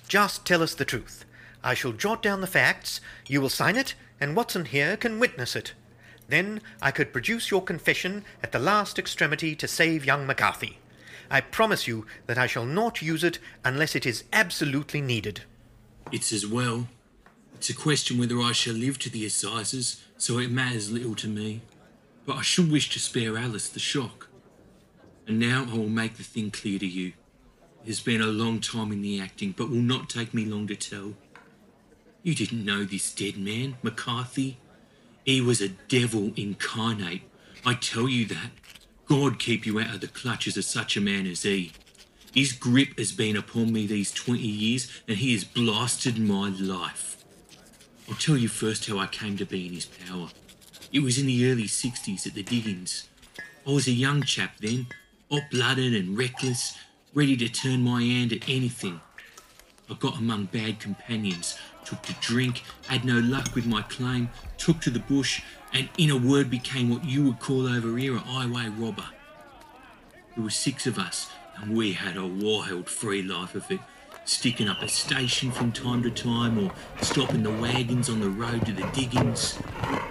Just 0.09 0.45
tell 0.45 0.63
us 0.63 0.75
the 0.75 0.85
truth. 0.85 1.25
I 1.65 1.75
shall 1.75 1.93
jot 1.93 2.23
down 2.23 2.41
the 2.41 2.47
facts, 2.47 3.01
you 3.29 3.41
will 3.41 3.49
sign 3.49 3.77
it, 3.77 3.95
and 4.21 4.37
Watson 4.37 4.67
here 4.67 4.97
can 4.97 5.21
witness 5.21 5.57
it. 5.57 5.75
Then 6.29 6.61
I 6.81 6.91
could 6.91 7.13
produce 7.13 7.51
your 7.51 7.63
confession 7.63 8.25
at 8.43 8.53
the 8.53 8.59
last 8.59 8.99
extremity 8.99 9.55
to 9.57 9.69
save 9.69 10.05
young 10.05 10.27
McCarthy. 10.27 10.79
I 11.31 11.41
promise 11.41 11.87
you 11.87 12.07
that 12.27 12.37
I 12.37 12.47
shall 12.47 12.67
not 12.67 13.01
use 13.01 13.25
it 13.25 13.39
unless 13.65 13.95
it 13.95 14.05
is 14.05 14.25
absolutely 14.33 15.01
needed. 15.01 15.43
It's 16.11 16.33
as 16.33 16.47
well. 16.47 16.89
It's 17.63 17.71
a 17.71 17.75
question 17.75 18.19
whether 18.19 18.41
I 18.41 18.51
shall 18.51 18.75
live 18.75 18.99
to 18.99 19.09
the 19.09 19.25
assizes, 19.25 20.03
so 20.19 20.39
it 20.39 20.51
matters 20.51 20.91
little 20.91 21.15
to 21.15 21.29
me. 21.29 21.61
But 22.27 22.39
I 22.39 22.43
should 22.43 22.73
wish 22.73 22.91
to 22.91 22.99
spare 22.99 23.39
Alice 23.39 23.69
the 23.69 23.79
shock. 23.79 24.29
And 25.29 25.39
now 25.39 25.69
I 25.71 25.77
will 25.77 25.89
make 25.89 26.17
the 26.17 26.25
thing 26.25 26.51
clear 26.51 26.81
to 26.81 26.87
you. 26.89 27.13
It 27.85 27.87
has 27.87 28.01
been 28.01 28.21
a 28.21 28.27
long 28.27 28.59
time 28.59 28.91
in 28.91 29.01
the 29.01 29.21
acting, 29.21 29.55
but 29.57 29.71
will 29.71 29.77
not 29.77 30.11
take 30.11 30.35
me 30.35 30.45
long 30.45 30.67
to 30.67 30.75
tell. 30.75 31.15
You 32.25 32.35
didn't 32.35 32.65
know 32.65 32.83
this 32.83 33.15
dead 33.15 33.37
man, 33.37 33.77
McCarthy? 33.81 34.59
He 35.25 35.41
was 35.41 35.61
a 35.61 35.69
devil 35.69 36.33
incarnate. 36.35 37.23
I 37.65 37.75
tell 37.75 38.09
you 38.09 38.27
that. 38.27 38.51
God 39.07 39.39
keep 39.39 39.67
you 39.67 39.79
out 39.79 39.95
of 39.95 40.01
the 40.01 40.09
clutches 40.09 40.57
of 40.57 40.65
such 40.65 40.97
a 40.97 41.01
man 41.01 41.29
as 41.29 41.45
he. 41.45 41.71
His 42.35 42.51
grip 42.51 42.99
has 42.99 43.13
been 43.13 43.37
upon 43.37 43.73
me 43.73 43.87
these 43.87 44.11
20 44.11 44.41
years 44.41 44.91
and 45.07 45.19
he 45.19 45.33
has 45.35 45.45
blasted 45.45 46.19
my 46.19 46.49
life. 46.49 47.22
I'll 48.09 48.17
tell 48.17 48.37
you 48.37 48.49
first 48.49 48.87
how 48.87 48.99
I 48.99 49.07
came 49.07 49.37
to 49.39 49.47
be 49.47 49.67
in 49.67 49.75
his 49.75 49.87
power. 49.87 50.29
It 50.93 51.01
was 51.01 51.19
in 51.19 51.27
the 51.27 51.51
early 51.51 51.65
60s 51.65 52.27
at 52.27 52.35
the 52.35 52.43
diggings. 52.43 53.09
I 53.67 53.71
was 53.71 53.87
a 53.87 53.93
young 53.93 54.23
chap 54.23 54.57
then, 54.61 54.89
hot 55.31 55.45
blooded 55.51 55.95
and 55.95 56.19
reckless, 56.19 56.77
ready 57.15 57.37
to 57.37 57.49
turn 57.49 57.83
my 57.83 58.03
hand 58.03 58.33
at 58.33 58.49
anything. 58.49 59.01
I 59.89 59.95
got 59.95 60.19
among 60.19 60.47
bad 60.47 60.81
companions, 60.81 61.59
took 61.85 62.03
to 62.03 62.15
drink, 62.15 62.63
had 62.89 63.05
no 63.05 63.19
luck 63.19 63.55
with 63.55 63.67
my 63.67 63.83
claim, 63.83 64.31
took 64.59 64.81
to 64.81 64.91
the 64.91 64.99
bush, 64.99 65.43
and 65.73 65.89
in 65.97 66.11
a 66.11 66.17
word 66.17 66.51
became 66.51 66.91
what 66.91 67.05
you 67.05 67.25
would 67.25 67.41
call 67.41 67.67
over 67.67 67.97
here 67.97 68.17
a 68.17 68.21
highway 68.21 68.69
robber. 68.69 69.07
There 70.35 70.45
were 70.45 70.51
six 70.51 70.87
of 70.87 70.99
us, 70.99 71.31
and 71.57 71.77
we 71.77 71.93
had 71.93 72.17
a 72.17 72.27
wild 72.27 72.89
free 72.89 73.23
life 73.23 73.55
of 73.55 73.71
it, 73.71 73.81
sticking 74.25 74.69
up 74.69 74.83
a 74.83 74.89
station 74.89 75.51
from 75.51 75.73
time 75.73 76.03
to 76.03 76.11
time 76.11 76.59
or 76.59 76.73
stopping 77.01 77.43
the 77.43 77.51
wagons 77.51 78.09
on 78.09 78.21
the 78.21 78.31
road 78.31 78.65
to 78.67 78.73
the 78.73 78.87
diggings. 78.93 79.59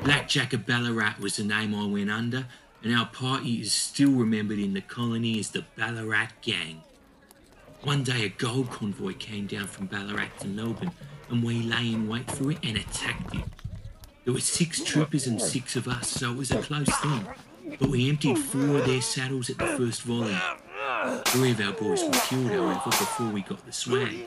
Blackjack 0.04 0.54
of 0.54 0.66
Ballarat 0.66 1.16
was 1.20 1.38
the 1.38 1.44
name 1.44 1.74
I 1.74 1.86
went 1.86 2.12
under, 2.12 2.48
and 2.84 2.96
our 2.96 3.06
party 3.06 3.62
is 3.62 3.72
still 3.72 4.12
remembered 4.12 4.60
in 4.60 4.74
the 4.74 4.82
colony 4.82 5.40
as 5.40 5.52
the 5.52 5.66
Ballarat 5.78 6.30
Gang. 6.42 6.82
One 7.84 8.04
day 8.04 8.26
a 8.26 8.30
gold 8.30 8.70
convoy 8.70 9.14
came 9.14 9.48
down 9.48 9.68
from 9.68 9.88
Ballarat 9.88 10.30
to 10.42 10.48
Melbourne, 10.48 10.92
and 11.30 11.44
we 11.44 11.62
lay 11.62 11.94
in 11.94 12.08
wait 12.08 12.30
for 12.30 12.52
it 12.52 12.60
and 12.64 12.78
attacked 12.78 13.34
it. 13.34 13.44
There 14.24 14.34
were 14.34 14.40
six 14.40 14.84
troopers 14.84 15.26
and 15.26 15.42
six 15.42 15.76
of 15.76 15.88
us, 15.88 16.10
so 16.10 16.32
it 16.32 16.38
was 16.38 16.52
a 16.52 16.62
close 16.62 16.90
thing. 17.00 17.26
But 17.80 17.90
we 17.90 18.10
emptied 18.10 18.38
four 18.38 18.78
of 18.78 18.86
their 18.86 19.02
saddles 19.02 19.50
at 19.50 19.58
the 19.58 19.66
first 19.66 20.04
volley. 20.04 20.38
Three 21.26 21.52
of 21.52 21.60
our 21.62 21.74
boys 21.74 22.04
were 22.04 22.12
killed, 22.12 22.52
however, 22.52 22.90
before 22.90 23.30
we 23.30 23.42
got 23.42 23.66
the 23.66 23.72
swag. 23.72 24.26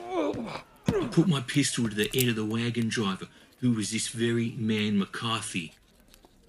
I 0.87 1.07
put 1.09 1.27
my 1.27 1.39
pistol 1.41 1.87
to 1.87 1.95
the 1.95 2.09
head 2.13 2.29
of 2.29 2.35
the 2.35 2.45
wagon 2.45 2.89
driver, 2.89 3.27
who 3.61 3.71
was 3.71 3.91
this 3.91 4.09
very 4.09 4.51
man 4.57 4.97
McCarthy. 4.97 5.73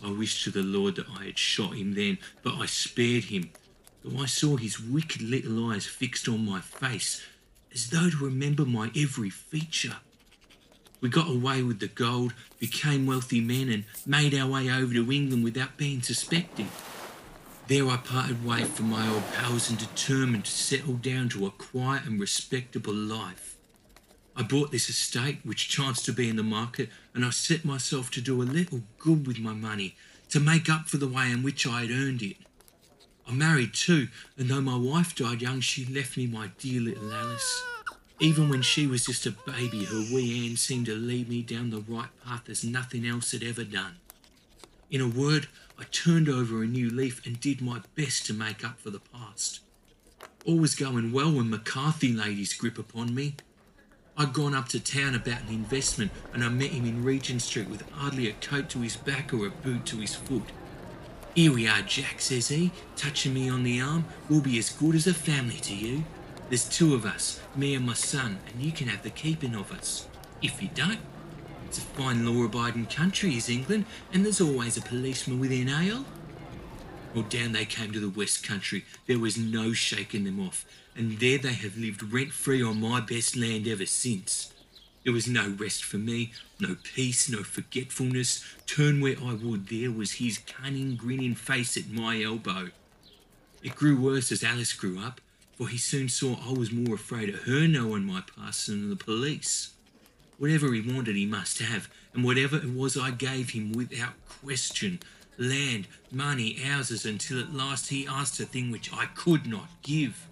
I 0.04 0.10
wished 0.10 0.42
to 0.44 0.50
the 0.50 0.62
Lord 0.62 0.96
that 0.96 1.08
I 1.16 1.26
had 1.26 1.38
shot 1.38 1.74
him 1.74 1.94
then, 1.94 2.18
but 2.42 2.54
I 2.54 2.66
spared 2.66 3.24
him, 3.24 3.50
though 4.04 4.20
I 4.20 4.26
saw 4.26 4.56
his 4.56 4.80
wicked 4.80 5.22
little 5.22 5.70
eyes 5.70 5.86
fixed 5.86 6.28
on 6.28 6.44
my 6.44 6.60
face, 6.60 7.24
as 7.72 7.90
though 7.90 8.10
to 8.10 8.24
remember 8.24 8.64
my 8.64 8.90
every 8.96 9.30
feature. 9.30 9.96
We 11.00 11.08
got 11.08 11.30
away 11.30 11.62
with 11.62 11.78
the 11.78 11.88
gold, 11.88 12.32
became 12.58 13.06
wealthy 13.06 13.40
men, 13.40 13.68
and 13.68 13.84
made 14.04 14.34
our 14.34 14.48
way 14.48 14.70
over 14.70 14.92
to 14.92 15.12
England 15.12 15.44
without 15.44 15.76
being 15.76 16.02
suspected. 16.02 16.66
There 17.68 17.88
I 17.88 17.96
parted 17.96 18.44
way 18.44 18.62
from 18.62 18.90
my 18.90 19.08
old 19.08 19.24
pals 19.32 19.70
and 19.70 19.78
determined 19.78 20.44
to 20.44 20.50
settle 20.52 20.94
down 20.94 21.28
to 21.30 21.46
a 21.46 21.50
quiet 21.50 22.04
and 22.04 22.20
respectable 22.20 22.94
life. 22.94 23.56
I 24.36 24.44
bought 24.44 24.70
this 24.70 24.88
estate, 24.88 25.38
which 25.42 25.68
chanced 25.68 26.04
to 26.04 26.12
be 26.12 26.28
in 26.28 26.36
the 26.36 26.44
market, 26.44 26.90
and 27.12 27.24
I 27.24 27.30
set 27.30 27.64
myself 27.64 28.08
to 28.12 28.20
do 28.20 28.40
a 28.40 28.44
little 28.44 28.82
good 28.98 29.26
with 29.26 29.40
my 29.40 29.52
money, 29.52 29.96
to 30.28 30.38
make 30.38 30.70
up 30.70 30.86
for 30.86 30.98
the 30.98 31.08
way 31.08 31.28
in 31.32 31.42
which 31.42 31.66
I 31.66 31.80
had 31.80 31.90
earned 31.90 32.22
it. 32.22 32.36
I 33.26 33.32
married 33.32 33.74
too, 33.74 34.08
and 34.38 34.48
though 34.48 34.60
my 34.60 34.76
wife 34.76 35.16
died 35.16 35.42
young, 35.42 35.60
she 35.60 35.84
left 35.86 36.16
me 36.16 36.28
my 36.28 36.52
dear 36.58 36.80
little 36.80 37.12
Alice. 37.12 37.64
Even 38.20 38.48
when 38.48 38.62
she 38.62 38.86
was 38.86 39.06
just 39.06 39.26
a 39.26 39.32
baby, 39.44 39.84
her 39.86 40.06
wee 40.14 40.46
hand 40.46 40.60
seemed 40.60 40.86
to 40.86 40.94
lead 40.94 41.28
me 41.28 41.42
down 41.42 41.70
the 41.70 41.80
right 41.80 42.10
path 42.24 42.48
as 42.48 42.62
nothing 42.62 43.04
else 43.04 43.32
had 43.32 43.42
ever 43.42 43.64
done. 43.64 43.96
In 44.88 45.00
a 45.00 45.08
word, 45.08 45.48
I 45.78 45.84
turned 45.84 46.28
over 46.28 46.62
a 46.62 46.66
new 46.66 46.88
leaf 46.88 47.24
and 47.26 47.38
did 47.38 47.60
my 47.60 47.82
best 47.94 48.26
to 48.26 48.34
make 48.34 48.64
up 48.64 48.80
for 48.80 48.90
the 48.90 49.00
past. 49.00 49.60
All 50.46 50.58
was 50.58 50.74
going 50.74 51.12
well 51.12 51.32
when 51.32 51.50
McCarthy 51.50 52.12
laid 52.12 52.38
his 52.38 52.54
grip 52.54 52.78
upon 52.78 53.14
me. 53.14 53.34
I'd 54.16 54.32
gone 54.32 54.54
up 54.54 54.68
to 54.68 54.80
town 54.80 55.14
about 55.14 55.42
an 55.42 55.48
investment 55.50 56.10
and 56.32 56.42
I 56.42 56.48
met 56.48 56.70
him 56.70 56.86
in 56.86 57.04
Regent 57.04 57.42
Street 57.42 57.68
with 57.68 57.88
hardly 57.90 58.30
a 58.30 58.32
coat 58.34 58.70
to 58.70 58.80
his 58.80 58.96
back 58.96 59.34
or 59.34 59.46
a 59.46 59.50
boot 59.50 59.84
to 59.86 59.98
his 59.98 60.14
foot. 60.14 60.44
Here 61.34 61.52
we 61.52 61.68
are, 61.68 61.82
Jack, 61.82 62.22
says 62.22 62.48
he, 62.48 62.70
touching 62.96 63.34
me 63.34 63.50
on 63.50 63.62
the 63.62 63.78
arm. 63.78 64.06
We'll 64.30 64.40
be 64.40 64.58
as 64.58 64.70
good 64.70 64.94
as 64.94 65.06
a 65.06 65.12
family 65.12 65.58
to 65.58 65.76
you. 65.76 66.04
There's 66.48 66.66
two 66.66 66.94
of 66.94 67.04
us, 67.04 67.40
me 67.54 67.74
and 67.74 67.84
my 67.84 67.92
son, 67.92 68.38
and 68.50 68.62
you 68.62 68.72
can 68.72 68.88
have 68.88 69.02
the 69.02 69.10
keeping 69.10 69.54
of 69.54 69.70
us. 69.70 70.06
If 70.40 70.62
you 70.62 70.70
don't, 70.74 71.00
it's 71.76 71.84
a 71.84 71.88
fine 71.88 72.24
law-abiding 72.24 72.86
country, 72.86 73.36
is 73.36 73.50
England, 73.50 73.84
and 74.12 74.24
there's 74.24 74.40
always 74.40 74.76
a 74.76 74.82
policeman 74.82 75.38
within 75.38 75.68
hail. 75.68 76.04
Well, 77.14 77.24
down 77.24 77.52
they 77.52 77.64
came 77.66 77.92
to 77.92 78.00
the 78.00 78.08
West 78.08 78.46
Country. 78.46 78.84
There 79.06 79.18
was 79.18 79.36
no 79.36 79.72
shaking 79.72 80.24
them 80.24 80.40
off, 80.40 80.64
and 80.94 81.18
there 81.18 81.38
they 81.38 81.52
have 81.52 81.76
lived 81.76 82.02
rent-free 82.02 82.62
on 82.62 82.80
my 82.80 83.00
best 83.00 83.36
land 83.36 83.66
ever 83.68 83.84
since. 83.84 84.54
There 85.04 85.12
was 85.12 85.28
no 85.28 85.50
rest 85.50 85.84
for 85.84 85.98
me, 85.98 86.32
no 86.58 86.76
peace, 86.82 87.28
no 87.28 87.42
forgetfulness. 87.42 88.42
Turn 88.66 89.00
where 89.00 89.16
I 89.22 89.34
would, 89.34 89.68
there 89.68 89.90
was 89.90 90.12
his 90.12 90.38
cunning, 90.38 90.96
grinning 90.96 91.34
face 91.34 91.76
at 91.76 91.90
my 91.90 92.22
elbow. 92.22 92.70
It 93.62 93.74
grew 93.74 94.00
worse 94.00 94.32
as 94.32 94.42
Alice 94.42 94.72
grew 94.72 94.98
up, 94.98 95.20
for 95.56 95.68
he 95.68 95.78
soon 95.78 96.08
saw 96.08 96.36
I 96.48 96.52
was 96.52 96.72
more 96.72 96.94
afraid 96.94 97.28
of 97.28 97.42
her 97.42 97.66
knowing 97.68 98.04
my 98.04 98.22
past 98.22 98.66
than 98.66 98.88
the 98.88 98.96
police. 98.96 99.74
Whatever 100.38 100.72
he 100.72 100.80
wanted, 100.80 101.16
he 101.16 101.26
must 101.26 101.60
have, 101.60 101.88
and 102.12 102.22
whatever 102.22 102.56
it 102.56 102.74
was, 102.74 102.96
I 102.96 103.10
gave 103.10 103.50
him 103.50 103.72
without 103.72 104.14
question 104.28 105.00
land, 105.38 105.86
money, 106.10 106.54
houses, 106.54 107.04
until 107.04 107.40
at 107.40 107.54
last 107.54 107.88
he 107.88 108.06
asked 108.06 108.40
a 108.40 108.46
thing 108.46 108.70
which 108.70 108.92
I 108.92 109.06
could 109.14 109.46
not 109.46 109.68
give. 109.82 110.26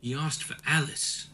He 0.00 0.14
asked 0.14 0.42
for 0.42 0.56
Alice. 0.66 1.28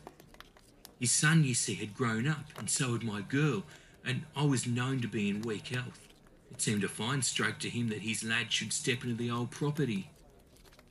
His 0.99 1.13
son, 1.13 1.45
you 1.45 1.55
see, 1.55 1.75
had 1.75 1.95
grown 1.95 2.27
up, 2.27 2.47
and 2.59 2.69
so 2.69 2.93
had 2.93 3.03
my 3.03 3.21
girl, 3.21 3.65
and 4.05 4.23
I 4.37 4.45
was 4.45 4.67
known 4.67 5.01
to 5.01 5.09
be 5.09 5.29
in 5.29 5.43
weak 5.43 5.69
health. 5.69 6.07
It 6.51 6.61
seemed 6.61 6.85
a 6.85 6.89
fine 6.89 7.23
stroke 7.23 7.59
to 7.61 7.71
him 7.71 7.89
that 7.89 8.03
his 8.03 8.25
lad 8.25 8.53
should 8.53 8.73
step 8.73 9.05
into 9.05 9.17
the 9.17 9.31
old 9.31 9.51
property. 9.51 10.11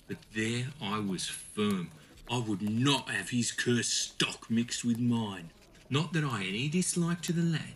But 0.07 0.17
there 0.35 0.67
I 0.81 0.99
was 0.99 1.27
firm. 1.27 1.91
I 2.31 2.39
would 2.39 2.61
not 2.61 3.09
have 3.09 3.29
his 3.29 3.51
cursed 3.51 3.93
stock 3.93 4.49
mixed 4.49 4.83
with 4.83 4.99
mine. 4.99 5.51
Not 5.91 6.13
that 6.13 6.23
I 6.23 6.43
had 6.43 6.49
any 6.49 6.69
dislike 6.69 7.21
to 7.21 7.33
the 7.33 7.41
lad, 7.41 7.73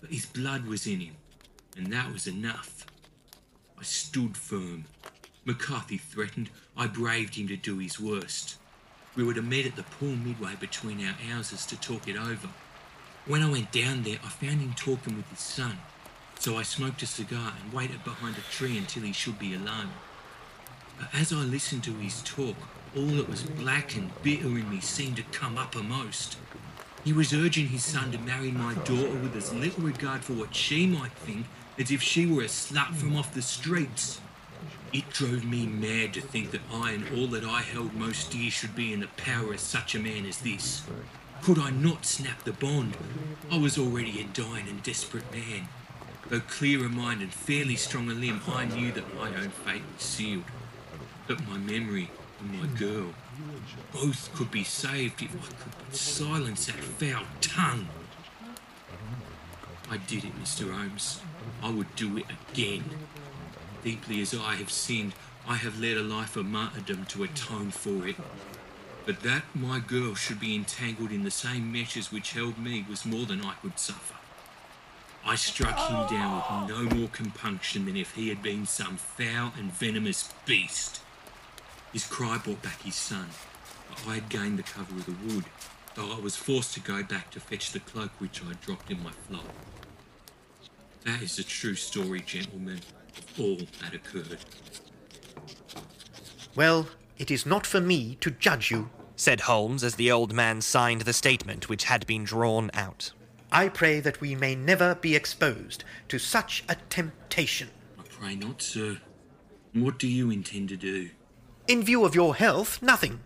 but 0.00 0.10
his 0.10 0.26
blood 0.26 0.66
was 0.66 0.88
in 0.88 0.98
him, 0.98 1.14
and 1.76 1.92
that 1.92 2.12
was 2.12 2.26
enough. 2.26 2.84
I 3.78 3.84
stood 3.84 4.36
firm. 4.36 4.86
McCarthy 5.44 5.98
threatened. 5.98 6.50
I 6.76 6.88
braved 6.88 7.36
him 7.36 7.46
to 7.48 7.56
do 7.56 7.78
his 7.78 8.00
worst. 8.00 8.56
We 9.14 9.22
were 9.22 9.34
to 9.34 9.42
meet 9.42 9.66
at 9.66 9.76
the 9.76 9.84
pool 9.84 10.16
midway 10.16 10.56
between 10.56 11.06
our 11.06 11.12
houses 11.12 11.64
to 11.66 11.80
talk 11.80 12.08
it 12.08 12.16
over. 12.16 12.48
When 13.26 13.40
I 13.40 13.50
went 13.50 13.70
down 13.70 14.02
there, 14.02 14.18
I 14.24 14.28
found 14.30 14.60
him 14.60 14.74
talking 14.74 15.16
with 15.16 15.28
his 15.30 15.38
son, 15.38 15.78
so 16.40 16.56
I 16.56 16.62
smoked 16.62 17.02
a 17.02 17.06
cigar 17.06 17.52
and 17.62 17.72
waited 17.72 18.02
behind 18.02 18.36
a 18.36 18.52
tree 18.52 18.76
until 18.76 19.04
he 19.04 19.12
should 19.12 19.38
be 19.38 19.54
alone. 19.54 19.90
But 20.98 21.14
as 21.14 21.32
I 21.32 21.36
listened 21.36 21.84
to 21.84 21.92
his 21.94 22.20
talk, 22.22 22.56
all 22.96 23.06
that 23.06 23.28
was 23.28 23.44
black 23.44 23.94
and 23.94 24.10
bitter 24.24 24.48
in 24.48 24.68
me 24.68 24.80
seemed 24.80 25.16
to 25.18 25.22
come 25.24 25.56
uppermost. 25.56 26.36
He 27.04 27.12
was 27.12 27.34
urging 27.34 27.68
his 27.68 27.84
son 27.84 28.12
to 28.12 28.18
marry 28.18 28.50
my 28.50 28.72
daughter 28.74 29.14
with 29.14 29.36
as 29.36 29.52
little 29.52 29.84
regard 29.84 30.24
for 30.24 30.32
what 30.32 30.54
she 30.54 30.86
might 30.86 31.12
think 31.12 31.44
as 31.78 31.90
if 31.90 32.00
she 32.00 32.24
were 32.24 32.42
a 32.42 32.46
slut 32.46 32.94
from 32.94 33.14
off 33.14 33.34
the 33.34 33.42
streets. 33.42 34.20
It 34.90 35.10
drove 35.10 35.44
me 35.44 35.66
mad 35.66 36.14
to 36.14 36.22
think 36.22 36.50
that 36.52 36.62
I 36.72 36.92
and 36.92 37.04
all 37.14 37.26
that 37.26 37.44
I 37.44 37.60
held 37.60 37.92
most 37.92 38.30
dear 38.30 38.50
should 38.50 38.74
be 38.74 38.92
in 38.92 39.00
the 39.00 39.08
power 39.18 39.52
of 39.52 39.60
such 39.60 39.94
a 39.94 39.98
man 39.98 40.24
as 40.24 40.38
this. 40.38 40.82
Could 41.42 41.58
I 41.58 41.70
not 41.70 42.06
snap 42.06 42.42
the 42.44 42.52
bond? 42.52 42.96
I 43.50 43.58
was 43.58 43.76
already 43.76 44.20
a 44.20 44.24
dying 44.24 44.66
and 44.66 44.82
desperate 44.82 45.30
man. 45.30 45.68
Though 46.30 46.40
clear 46.40 46.86
of 46.86 46.92
mind 46.92 47.20
and 47.20 47.34
fairly 47.34 47.76
strong 47.76 48.10
of 48.10 48.16
limb, 48.16 48.40
I 48.48 48.64
knew 48.64 48.92
that 48.92 49.14
my 49.14 49.28
own 49.28 49.50
fate 49.50 49.82
was 49.94 50.02
sealed. 50.02 50.44
But 51.26 51.46
my 51.46 51.58
memory 51.58 52.08
and 52.40 52.58
my 52.58 52.66
girl, 52.78 53.12
both 53.92 54.34
could 54.34 54.50
be 54.50 54.64
saved 54.64 55.22
if 55.22 55.30
I 55.34 55.54
could 55.62 55.96
silence 55.96 56.66
that 56.66 56.76
foul 56.76 57.24
tongue. 57.40 57.88
I 59.90 59.98
did 59.98 60.24
it, 60.24 60.42
Mr. 60.42 60.72
Holmes. 60.72 61.20
I 61.62 61.70
would 61.70 61.94
do 61.94 62.16
it 62.16 62.24
again. 62.50 62.84
Deeply 63.82 64.20
as 64.20 64.34
I 64.34 64.54
have 64.56 64.70
sinned, 64.70 65.14
I 65.46 65.56
have 65.56 65.78
led 65.78 65.96
a 65.96 66.02
life 66.02 66.36
of 66.36 66.46
martyrdom 66.46 67.04
to 67.06 67.24
atone 67.24 67.70
for 67.70 68.08
it. 68.08 68.16
But 69.04 69.20
that 69.20 69.44
my 69.54 69.78
girl 69.80 70.14
should 70.14 70.40
be 70.40 70.56
entangled 70.56 71.12
in 71.12 71.22
the 71.22 71.30
same 71.30 71.70
meshes 71.70 72.10
which 72.10 72.32
held 72.32 72.58
me 72.58 72.86
was 72.88 73.04
more 73.04 73.26
than 73.26 73.42
I 73.42 73.54
could 73.60 73.78
suffer. 73.78 74.14
I 75.26 75.36
struck 75.36 75.78
him 75.88 76.06
down 76.06 76.36
with 76.36 76.70
no 76.70 76.96
more 76.96 77.08
compunction 77.08 77.84
than 77.84 77.96
if 77.96 78.14
he 78.14 78.28
had 78.28 78.42
been 78.42 78.66
some 78.66 78.96
foul 78.96 79.52
and 79.58 79.72
venomous 79.72 80.32
beast. 80.44 81.00
His 81.94 82.06
cry 82.08 82.38
brought 82.38 82.60
back 82.60 82.82
his 82.82 82.96
son, 82.96 83.28
I 84.08 84.16
had 84.16 84.28
gained 84.28 84.58
the 84.58 84.64
cover 84.64 84.92
of 84.94 85.06
the 85.06 85.12
wood, 85.32 85.44
though 85.94 86.10
I 86.10 86.18
was 86.18 86.34
forced 86.34 86.74
to 86.74 86.80
go 86.80 87.04
back 87.04 87.30
to 87.30 87.40
fetch 87.40 87.70
the 87.70 87.78
cloak 87.78 88.10
which 88.18 88.42
I 88.42 88.48
had 88.48 88.60
dropped 88.60 88.90
in 88.90 89.00
my 89.02 89.12
flight. 89.28 89.44
That 91.04 91.22
is 91.22 91.36
the 91.36 91.44
true 91.44 91.76
story, 91.76 92.20
gentlemen, 92.20 92.80
of 93.16 93.40
all 93.40 93.58
that 93.80 93.94
occurred. 93.94 94.38
Well, 96.56 96.88
it 97.16 97.30
is 97.30 97.46
not 97.46 97.64
for 97.64 97.80
me 97.80 98.16
to 98.16 98.30
judge 98.32 98.72
you. 98.72 98.90
said 99.14 99.42
Holmes 99.42 99.84
as 99.84 99.94
the 99.94 100.10
old 100.10 100.32
man 100.32 100.60
signed 100.62 101.02
the 101.02 101.12
statement 101.12 101.68
which 101.68 101.84
had 101.84 102.06
been 102.08 102.24
drawn 102.24 102.72
out. 102.74 103.12
I 103.52 103.68
pray 103.68 104.00
that 104.00 104.20
we 104.20 104.34
may 104.34 104.56
never 104.56 104.96
be 104.96 105.14
exposed 105.14 105.84
to 106.08 106.18
such 106.18 106.64
a 106.68 106.74
temptation. 106.90 107.68
I 107.96 108.02
pray 108.02 108.34
not, 108.34 108.62
sir. 108.62 108.98
What 109.72 110.00
do 110.00 110.08
you 110.08 110.32
intend 110.32 110.70
to 110.70 110.76
do? 110.76 111.10
In 111.66 111.82
view 111.82 112.04
of 112.04 112.14
your 112.14 112.34
health, 112.34 112.82
nothing. 112.82 113.20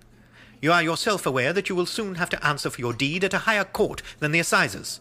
You 0.62 0.70
are 0.70 0.82
yourself 0.82 1.26
aware 1.26 1.52
that 1.52 1.68
you 1.68 1.74
will 1.74 1.86
soon 1.86 2.14
have 2.16 2.30
to 2.30 2.46
answer 2.46 2.70
for 2.70 2.80
your 2.80 2.92
deed 2.92 3.24
at 3.24 3.34
a 3.34 3.38
higher 3.38 3.64
court 3.64 4.00
than 4.20 4.30
the 4.30 4.38
assizes. 4.38 5.00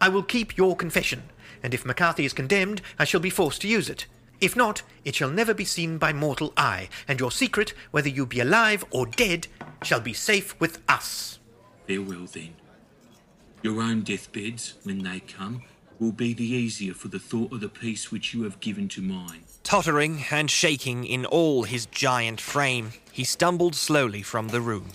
I 0.00 0.08
will 0.08 0.22
keep 0.22 0.56
your 0.56 0.74
confession, 0.74 1.24
and 1.62 1.74
if 1.74 1.84
McCarthy 1.84 2.24
is 2.24 2.32
condemned, 2.32 2.80
I 2.98 3.04
shall 3.04 3.20
be 3.20 3.28
forced 3.28 3.60
to 3.62 3.68
use 3.68 3.90
it. 3.90 4.06
If 4.40 4.56
not, 4.56 4.82
it 5.04 5.14
shall 5.14 5.28
never 5.28 5.52
be 5.52 5.66
seen 5.66 5.98
by 5.98 6.14
mortal 6.14 6.54
eye, 6.56 6.88
and 7.06 7.20
your 7.20 7.30
secret, 7.30 7.74
whether 7.90 8.08
you 8.08 8.24
be 8.24 8.40
alive 8.40 8.86
or 8.90 9.04
dead, 9.04 9.48
shall 9.82 10.00
be 10.00 10.14
safe 10.14 10.58
with 10.58 10.80
us. 10.88 11.38
Farewell 11.86 12.26
then. 12.32 12.54
Your 13.62 13.82
own 13.82 14.00
deathbeds, 14.00 14.74
when 14.82 15.02
they 15.02 15.20
come, 15.20 15.62
will 15.98 16.10
be 16.10 16.32
the 16.32 16.50
easier 16.50 16.94
for 16.94 17.08
the 17.08 17.18
thought 17.18 17.52
of 17.52 17.60
the 17.60 17.68
peace 17.68 18.10
which 18.10 18.32
you 18.32 18.44
have 18.44 18.60
given 18.60 18.88
to 18.88 19.02
mine. 19.02 19.44
Tottering 19.62 20.24
and 20.30 20.50
shaking 20.50 21.04
in 21.04 21.24
all 21.24 21.62
his 21.62 21.86
giant 21.86 22.40
frame, 22.40 22.92
he 23.10 23.24
stumbled 23.24 23.74
slowly 23.74 24.22
from 24.22 24.48
the 24.48 24.60
room. 24.60 24.90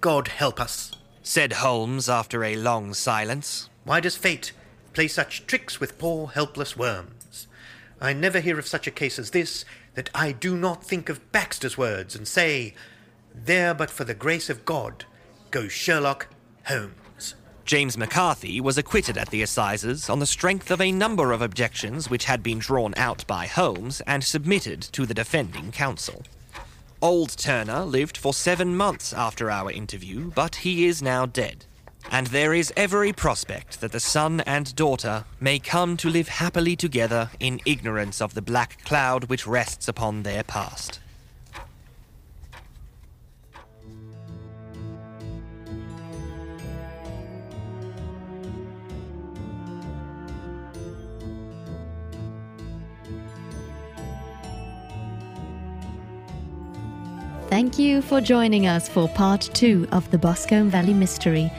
God 0.00 0.28
help 0.28 0.60
us. 0.60 0.92
said 1.22 1.54
Holmes 1.54 2.08
after 2.08 2.44
a 2.44 2.56
long 2.56 2.94
silence. 2.94 3.68
Why 3.84 4.00
does 4.00 4.16
fate 4.16 4.52
play 4.92 5.08
such 5.08 5.46
tricks 5.46 5.80
with 5.80 5.98
poor 5.98 6.28
helpless 6.28 6.76
worms? 6.76 7.48
I 8.00 8.12
never 8.12 8.40
hear 8.40 8.58
of 8.58 8.66
such 8.66 8.86
a 8.86 8.92
case 8.92 9.18
as 9.18 9.30
this 9.30 9.64
that 9.94 10.08
I 10.14 10.32
do 10.32 10.56
not 10.56 10.84
think 10.84 11.08
of 11.08 11.32
Baxter's 11.32 11.76
words 11.76 12.14
and 12.14 12.28
say, 12.28 12.74
There 13.44 13.74
but 13.74 13.90
for 13.90 14.04
the 14.04 14.14
grace 14.14 14.50
of 14.50 14.64
God 14.64 15.04
goes 15.50 15.72
Sherlock 15.72 16.28
Holmes. 16.66 17.34
James 17.64 17.96
McCarthy 17.96 18.60
was 18.60 18.78
acquitted 18.78 19.16
at 19.16 19.30
the 19.30 19.42
assizes 19.42 20.08
on 20.08 20.18
the 20.18 20.26
strength 20.26 20.70
of 20.70 20.80
a 20.80 20.90
number 20.90 21.32
of 21.32 21.42
objections 21.42 22.08
which 22.10 22.24
had 22.24 22.42
been 22.42 22.58
drawn 22.58 22.94
out 22.96 23.26
by 23.26 23.46
Holmes 23.46 24.00
and 24.06 24.24
submitted 24.24 24.80
to 24.82 25.06
the 25.06 25.14
defending 25.14 25.70
counsel. 25.70 26.22
Old 27.00 27.36
Turner 27.36 27.84
lived 27.84 28.16
for 28.16 28.34
seven 28.34 28.76
months 28.76 29.12
after 29.12 29.50
our 29.50 29.70
interview, 29.70 30.32
but 30.34 30.56
he 30.56 30.86
is 30.86 31.02
now 31.02 31.26
dead. 31.26 31.64
And 32.10 32.28
there 32.28 32.54
is 32.54 32.72
every 32.76 33.12
prospect 33.12 33.80
that 33.80 33.92
the 33.92 34.00
son 34.00 34.40
and 34.40 34.74
daughter 34.74 35.24
may 35.40 35.58
come 35.58 35.96
to 35.98 36.08
live 36.08 36.28
happily 36.28 36.74
together 36.74 37.30
in 37.38 37.60
ignorance 37.66 38.20
of 38.20 38.34
the 38.34 38.42
black 38.42 38.84
cloud 38.84 39.24
which 39.24 39.46
rests 39.46 39.88
upon 39.88 40.22
their 40.22 40.42
past. 40.42 41.00
Thank 57.48 57.78
you 57.78 58.02
for 58.02 58.20
joining 58.20 58.66
us 58.66 58.90
for 58.90 59.08
part 59.08 59.40
two 59.54 59.88
of 59.90 60.10
the 60.10 60.18
Boscombe 60.18 60.68
Valley 60.68 60.92
Mystery. 60.92 61.50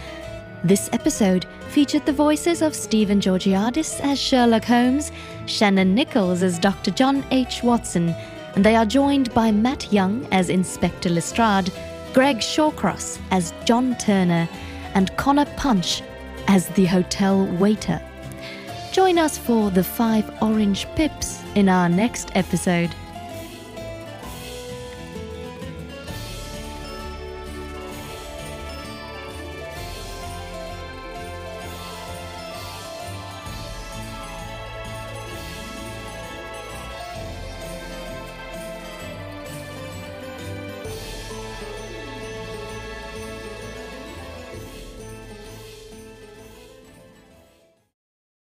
This 0.63 0.87
episode 0.93 1.47
featured 1.69 2.05
the 2.05 2.13
voices 2.13 2.61
of 2.61 2.75
Stephen 2.75 3.19
Georgiadis 3.19 3.99
as 4.01 4.19
Sherlock 4.19 4.65
Holmes, 4.65 5.11
Shannon 5.47 5.95
Nichols 5.95 6.43
as 6.43 6.59
Dr. 6.59 6.91
John 6.91 7.25
H. 7.31 7.63
Watson, 7.63 8.09
and 8.53 8.63
they 8.63 8.75
are 8.75 8.85
joined 8.85 9.33
by 9.33 9.51
Matt 9.51 9.91
Young 9.91 10.27
as 10.31 10.49
Inspector 10.51 11.09
Lestrade, 11.09 11.73
Greg 12.13 12.37
Shawcross 12.37 13.19
as 13.31 13.51
John 13.65 13.97
Turner, 13.97 14.47
and 14.93 15.15
Connor 15.17 15.45
Punch 15.57 16.03
as 16.47 16.67
the 16.69 16.85
hotel 16.85 17.47
waiter. 17.57 17.99
Join 18.91 19.17
us 19.17 19.39
for 19.39 19.71
the 19.71 19.83
five 19.83 20.29
orange 20.39 20.85
pips 20.95 21.41
in 21.55 21.67
our 21.67 21.89
next 21.89 22.29
episode. 22.35 22.93